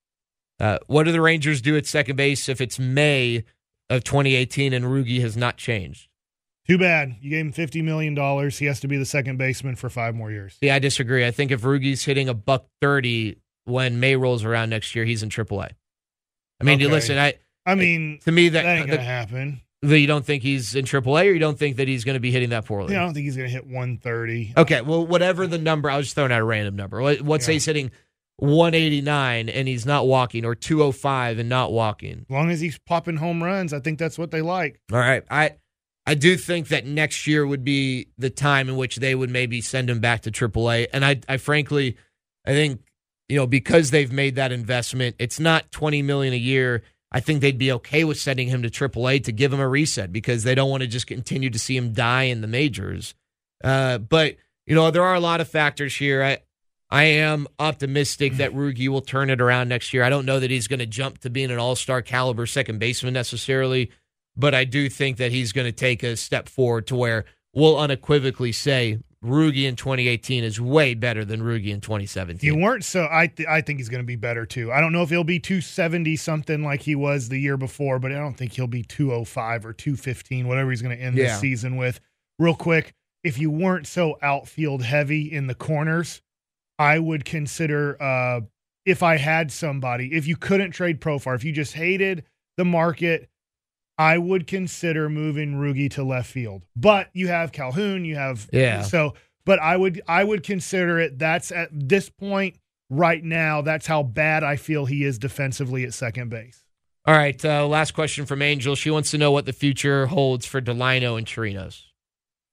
Uh, 0.59 0.79
what 0.87 1.05
do 1.05 1.13
the 1.13 1.21
Rangers 1.21 1.61
do 1.63 1.77
at 1.77 1.87
second 1.87 2.17
base 2.17 2.49
if 2.49 2.61
it's 2.61 2.79
May 2.79 3.45
of 3.89 4.05
2018 4.05 4.73
and 4.73 4.85
Rugi 4.85 5.21
has 5.21 5.37
not 5.37 5.57
changed? 5.57 6.09
Too 6.67 6.79
bad. 6.79 7.17
You 7.21 7.31
gave 7.31 7.47
him 7.47 7.53
$50 7.53 7.83
million. 7.83 8.15
He 8.51 8.67
has 8.67 8.81
to 8.81 8.89
be 8.89 8.97
the 8.97 9.07
second 9.07 9.39
baseman 9.39 9.77
for 9.77 9.89
five 9.89 10.15
more 10.15 10.31
years. 10.31 10.57
Yeah, 10.61 10.75
I 10.75 10.79
disagree. 10.79 11.27
I 11.27 11.31
think 11.31 11.51
if 11.51 11.63
Rugi's 11.63 12.05
hitting 12.05 12.29
a 12.29 12.35
buck 12.35 12.67
thirty 12.81 13.37
when 13.65 13.99
May 14.01 14.17
rolls 14.17 14.45
around 14.45 14.71
next 14.71 14.95
year, 14.95 15.05
he's 15.05 15.23
in 15.23 15.31
AAA. 15.31 15.71
I 16.61 16.65
mean, 16.65 16.79
you 16.81 16.87
Okay. 16.87 16.95
listen. 16.95 17.19
I 17.19 17.35
I 17.67 17.75
mean, 17.75 18.21
to 18.25 18.33
me 18.33 18.51
that, 18.51 18.63
that, 18.63 18.79
ain't 18.79 18.91
to 18.91 18.97
that, 18.99 19.03
happen. 19.03 19.61
That 19.83 19.99
you 19.99 20.07
don't 20.07 20.25
think 20.25 20.43
he's 20.43 20.75
in 20.75 20.85
AAA, 20.85 21.27
or 21.27 21.33
you 21.33 21.39
don't 21.39 21.59
think 21.59 21.77
that 21.77 21.89
he's 21.89 22.05
going 22.05 22.15
to 22.15 22.21
be 22.21 22.31
hitting 22.31 22.51
that 22.51 22.67
poorly. 22.67 22.93
Yeah, 22.93 23.01
I 23.01 23.05
don't 23.07 23.15
think 23.15 23.25
he's 23.25 23.37
going 23.37 23.49
to 23.49 23.53
hit 23.53 23.67
130. 23.67 24.55
Okay, 24.57 24.81
well, 24.83 25.07
whatever 25.07 25.47
the 25.47 25.59
number, 25.59 25.91
I 25.91 25.97
was 25.97 26.07
just 26.07 26.15
throwing 26.17 26.33
out 26.33 26.41
a 26.41 26.45
random 26.45 26.77
number. 26.77 27.01
Say 27.15 27.21
Yeah. 27.23 27.39
he's 27.53 27.65
hitting 27.65 27.91
one 28.37 28.73
eighty 28.75 29.03
nine 29.03 29.51
and 29.51 29.69
he's 29.69 29.85
not 29.85 30.07
walking, 30.07 30.45
or 30.47 30.55
two 30.55 30.83
oh 30.83 30.93
five 30.93 31.39
and 31.39 31.49
not 31.49 31.73
walking. 31.73 32.25
As 32.29 32.31
long 32.31 32.51
as 32.51 32.61
he's 32.61 32.79
popping 32.79 33.17
home 33.17 33.43
runs, 33.43 33.73
I 33.73 33.81
think 33.81 33.99
that's 33.99 34.19
what 34.19 34.31
they 34.31 34.41
like. 34.43 34.81
All 34.93 34.99
right, 34.99 35.23
I. 35.31 35.57
I 36.07 36.15
do 36.15 36.37
think 36.37 36.69
that 36.69 36.87
next 36.87 37.27
year 37.27 37.47
would 37.47 37.63
be 37.63 38.09
the 38.17 38.31
time 38.31 38.69
in 38.71 38.77
which 38.77 38.97
they 38.97 39.15
would 39.15 39.31
maybe 39.31 39.61
send 39.61 39.89
him 39.91 40.01
back 40.01 40.23
to 40.23 40.31
AAA, 40.33 40.87
and 40.93 41.05
I, 41.05 41.21
I 41.29 41.37
frankly, 41.37 41.97
I 42.45 42.51
think 42.53 42.81
you 43.29 43.37
know 43.37 43.47
because 43.47 43.91
they've 43.91 44.11
made 44.11 44.35
that 44.37 44.51
investment, 44.51 45.15
it's 45.19 45.39
not 45.39 45.71
twenty 45.71 46.01
million 46.03 46.33
a 46.33 46.39
year. 46.39 46.83
I 47.13 47.21
think 47.21 47.41
they'd 47.41 47.59
be 47.59 47.73
okay 47.73 48.05
with 48.05 48.19
sending 48.19 48.49
him 48.49 48.63
to 48.63 48.71
AAA 48.71 49.25
to 49.25 49.33
give 49.33 49.53
him 49.53 49.61
a 49.61 49.69
reset 49.69 50.13
because 50.13 50.45
they 50.45 50.55
don't 50.55 50.71
want 50.71 50.83
to 50.83 50.87
just 50.87 51.07
continue 51.07 51.51
to 51.51 51.59
see 51.59 51.77
him 51.77 51.93
die 51.93 52.25
in 52.25 52.41
the 52.41 52.47
majors. 52.47 53.15
Uh, 53.63 53.99
but 53.99 54.37
you 54.67 54.75
know 54.75 54.91
there 54.91 55.05
are 55.05 55.15
a 55.15 55.21
lot 55.21 55.41
of 55.41 55.49
factors 55.49 55.97
here. 55.97 56.23
I 56.23 56.39
I 56.93 57.05
am 57.05 57.47
optimistic 57.59 58.35
that 58.35 58.53
Rugi 58.53 58.89
will 58.89 59.01
turn 59.01 59.31
it 59.31 59.41
around 59.41 59.69
next 59.69 59.93
year. 59.93 60.03
I 60.03 60.11
don't 60.11 60.27
know 60.27 60.41
that 60.41 60.51
he's 60.51 60.67
going 60.67 60.81
to 60.81 60.87
jump 60.87 61.19
to 61.19 61.31
being 61.31 61.51
an 61.51 61.59
all 61.59 61.77
star 61.77 62.03
caliber 62.03 62.47
second 62.47 62.79
baseman 62.79 63.15
necessarily 63.15 63.91
but 64.37 64.55
I 64.55 64.65
do 64.65 64.89
think 64.89 65.19
that 65.19 65.33
he's 65.33 65.53
going 65.53 65.67
to 65.67 65.73
take 65.73 66.03
a 66.03 66.17
step 66.17 66.49
forward 66.49 66.87
to 66.89 66.97
where 66.97 67.25
we'll 67.53 67.79
unequivocally 67.79 68.53
say 68.53 68.99
Rugi 69.25 69.65
in 69.69 69.77
2018 69.77 70.45
is 70.45 70.61
way 70.61 70.95
better 70.95 71.25
than 71.27 71.41
Rugi 71.43 71.69
in 71.69 71.81
2017. 71.83 72.47
you 72.47 72.57
weren't 72.57 72.85
so, 72.85 73.07
I 73.11 73.27
th- 73.27 73.47
I 73.49 73.61
think 73.61 73.79
he's 73.79 73.91
going 73.91 74.03
to 74.03 74.07
be 74.07 74.17
better 74.17 74.47
too. 74.47 74.73
I 74.73 74.81
don't 74.81 74.93
know 74.93 75.03
if 75.03 75.11
he'll 75.11 75.25
be 75.25 75.39
270 75.39 76.17
something 76.17 76.63
like 76.65 76.81
he 76.83 76.95
was 76.95 77.29
the 77.29 77.39
year 77.39 77.59
before, 77.59 77.99
but 77.99 78.13
I 78.13 78.17
don't 78.17 78.35
think 78.35 78.53
he'll 78.55 78.67
be 78.67 78.83
205 78.83 79.67
or 79.67 79.73
215, 79.75 80.49
whatever 80.49 80.71
he's 80.71 80.81
going 80.83 80.97
to 80.97 81.03
end 81.03 81.17
Yeah. 81.17 81.25
this 81.27 81.41
season 81.41 81.77
with. 81.77 82.01
Real 82.39 82.55
quick, 82.55 82.95
if 83.23 83.39
you 83.39 83.51
weren't 83.51 83.87
so 83.87 84.17
outfield 84.23 84.83
heavy 84.83 85.31
in 85.31 85.47
the 85.47 85.55
corners, 85.55 86.23
I 86.79 86.99
would 86.99 87.27
consider 87.27 88.03
uh, 88.03 88.41
if 88.87 89.03
I 89.03 89.19
had 89.19 89.53
somebody, 89.53 90.15
if 90.15 90.27
you 90.27 90.37
couldn't 90.37 90.71
trade 90.71 90.99
Profar, 91.01 91.35
if 91.35 91.45
you 91.45 91.53
just 91.53 91.75
hated 91.75 92.25
the 92.57 92.65
market, 92.65 93.29
I 94.01 94.17
would 94.17 94.47
consider 94.47 95.11
moving 95.11 95.57
Rugi 95.57 95.91
to 95.91 96.03
left 96.03 96.31
field. 96.31 96.65
But 96.75 97.11
you 97.13 97.29
have 97.29 97.53
Calhoun, 97.53 98.07
you 98.07 98.17
have 98.17 98.49
Yeah. 98.51 98.81
So, 98.81 99.13
but 99.45 99.59
I 99.59 99.77
would 99.77 100.01
I 100.09 100.25
would 100.25 100.43
consider 100.43 100.99
it. 100.99 101.19
That's 101.19 101.53
at 101.53 101.69
this 101.71 102.09
point 102.09 102.57
right 102.89 103.23
now. 103.23 103.61
That's 103.61 103.87
how 103.87 104.03
bad 104.03 104.43
I 104.43 104.57
feel 104.57 104.87
he 104.87 105.05
is 105.05 105.19
defensively 105.19 105.85
at 105.85 105.93
second 105.93 106.31
base. 106.31 106.65
All 107.05 107.15
right, 107.15 107.45
uh, 107.45 107.67
last 107.67 107.93
question 107.93 108.25
from 108.25 108.41
Angel. 108.41 108.75
She 108.75 108.91
wants 108.91 109.11
to 109.11 109.19
know 109.19 109.33
what 109.33 109.45
the 109.45 109.53
future 109.53 110.07
holds 110.07 110.47
for 110.47 110.63
Delino 110.63 111.19
and 111.19 111.27
Chirinos. 111.27 111.83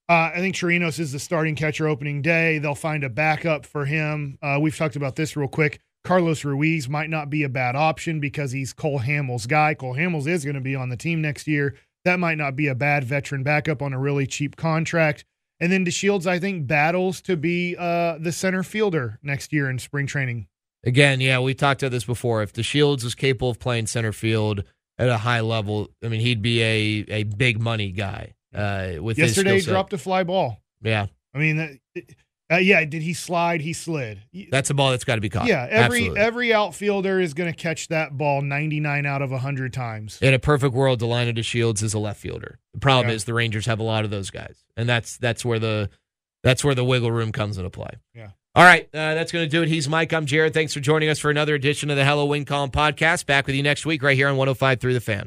Uh, 0.06 0.32
I 0.34 0.36
think 0.36 0.54
Chirinos 0.54 0.98
is 0.98 1.12
the 1.12 1.18
starting 1.18 1.54
catcher 1.54 1.88
opening 1.88 2.20
day. 2.20 2.58
They'll 2.58 2.74
find 2.74 3.04
a 3.04 3.10
backup 3.10 3.64
for 3.64 3.86
him. 3.86 4.38
Uh, 4.42 4.58
we've 4.60 4.76
talked 4.76 4.96
about 4.96 5.16
this 5.16 5.34
real 5.34 5.48
quick. 5.48 5.80
Carlos 6.08 6.42
Ruiz 6.42 6.88
might 6.88 7.10
not 7.10 7.28
be 7.28 7.42
a 7.42 7.50
bad 7.50 7.76
option 7.76 8.18
because 8.18 8.50
he's 8.50 8.72
Cole 8.72 9.00
Hamels' 9.00 9.46
guy. 9.46 9.74
Cole 9.74 9.94
Hamels 9.94 10.26
is 10.26 10.42
going 10.42 10.54
to 10.54 10.60
be 10.62 10.74
on 10.74 10.88
the 10.88 10.96
team 10.96 11.20
next 11.20 11.46
year. 11.46 11.74
That 12.06 12.18
might 12.18 12.38
not 12.38 12.56
be 12.56 12.66
a 12.66 12.74
bad 12.74 13.04
veteran 13.04 13.42
backup 13.42 13.82
on 13.82 13.92
a 13.92 13.98
really 13.98 14.26
cheap 14.26 14.56
contract. 14.56 15.26
And 15.60 15.70
then 15.70 15.84
DeShields, 15.84 16.26
I 16.26 16.38
think, 16.38 16.66
battles 16.66 17.20
to 17.22 17.36
be 17.36 17.76
uh, 17.78 18.16
the 18.18 18.32
center 18.32 18.62
fielder 18.62 19.18
next 19.22 19.52
year 19.52 19.68
in 19.68 19.78
spring 19.78 20.06
training. 20.06 20.48
Again, 20.82 21.20
yeah, 21.20 21.40
we 21.40 21.52
talked 21.52 21.82
about 21.82 21.92
this 21.92 22.04
before. 22.04 22.42
If 22.42 22.54
the 22.54 22.62
Shields 22.62 23.04
is 23.04 23.14
capable 23.14 23.50
of 23.50 23.58
playing 23.58 23.86
center 23.86 24.12
field 24.12 24.64
at 24.96 25.10
a 25.10 25.18
high 25.18 25.40
level, 25.40 25.90
I 26.02 26.08
mean, 26.08 26.22
he'd 26.22 26.40
be 26.40 26.62
a, 26.62 27.04
a 27.08 27.22
big 27.24 27.60
money 27.60 27.90
guy. 27.90 28.32
Uh, 28.54 28.92
with 29.02 29.18
his 29.18 29.36
Yesterday, 29.36 29.60
he 29.60 29.66
dropped 29.66 29.92
a 29.92 29.98
fly 29.98 30.24
ball. 30.24 30.62
Yeah, 30.80 31.08
I 31.34 31.38
mean, 31.38 31.56
that, 31.58 31.78
uh, 32.50 32.56
yeah, 32.56 32.84
did 32.84 33.02
he 33.02 33.12
slide? 33.14 33.60
He 33.60 33.72
slid. 33.72 34.20
that's 34.50 34.70
a 34.70 34.74
ball 34.74 34.90
that's 34.90 35.04
got 35.04 35.16
to 35.16 35.20
be 35.20 35.28
caught. 35.28 35.46
yeah, 35.46 35.66
every 35.70 35.98
Absolutely. 36.00 36.20
every 36.20 36.52
outfielder 36.54 37.20
is 37.20 37.34
going 37.34 37.52
to 37.52 37.56
catch 37.56 37.88
that 37.88 38.16
ball 38.16 38.40
99 38.42 39.04
out 39.06 39.22
of 39.22 39.30
100 39.30 39.72
times. 39.72 40.18
In 40.22 40.32
a 40.34 40.38
perfect 40.38 40.74
world, 40.74 41.00
Delino 41.00 41.36
DeShields 41.36 41.82
is 41.82 41.94
a 41.94 41.98
left 41.98 42.20
fielder. 42.20 42.58
The 42.74 42.80
problem 42.80 43.08
Yeah. 43.10 43.14
is 43.16 43.24
the 43.24 43.34
Rangers 43.34 43.66
have 43.66 43.80
a 43.80 43.82
lot 43.84 44.04
of 44.04 44.10
those 44.10 44.30
guys, 44.30 44.64
and 44.76 44.88
that's 44.88 45.18
that's 45.18 45.44
where 45.44 45.58
the 45.58 45.90
that's 46.42 46.62
where 46.64 46.74
the 46.74 46.84
wiggle 46.84 47.10
room 47.10 47.32
comes 47.32 47.58
into 47.58 47.70
play. 47.70 47.90
Yeah. 48.14 48.30
All 48.54 48.64
right, 48.64 48.84
uh, 48.94 49.14
that's 49.14 49.30
going 49.30 49.44
to 49.44 49.48
do 49.50 49.62
it. 49.62 49.68
He's 49.68 49.88
Mike. 49.88 50.12
I'm 50.12 50.26
Jared. 50.26 50.52
Thanks 50.54 50.72
for 50.74 50.80
joining 50.80 51.08
us 51.10 51.18
for 51.18 51.30
another 51.30 51.54
edition 51.54 51.90
of 51.90 51.96
the 51.96 52.04
Hello 52.04 52.24
Win 52.24 52.44
Column 52.44 52.70
podcast. 52.70 53.26
Back 53.26 53.46
with 53.46 53.54
you 53.54 53.62
next 53.62 53.86
week 53.86 54.02
right 54.02 54.16
here 54.16 54.26
on 54.26 54.36
105 54.36 54.80
through 54.80 54.94
the 54.94 55.00
Fan. 55.00 55.26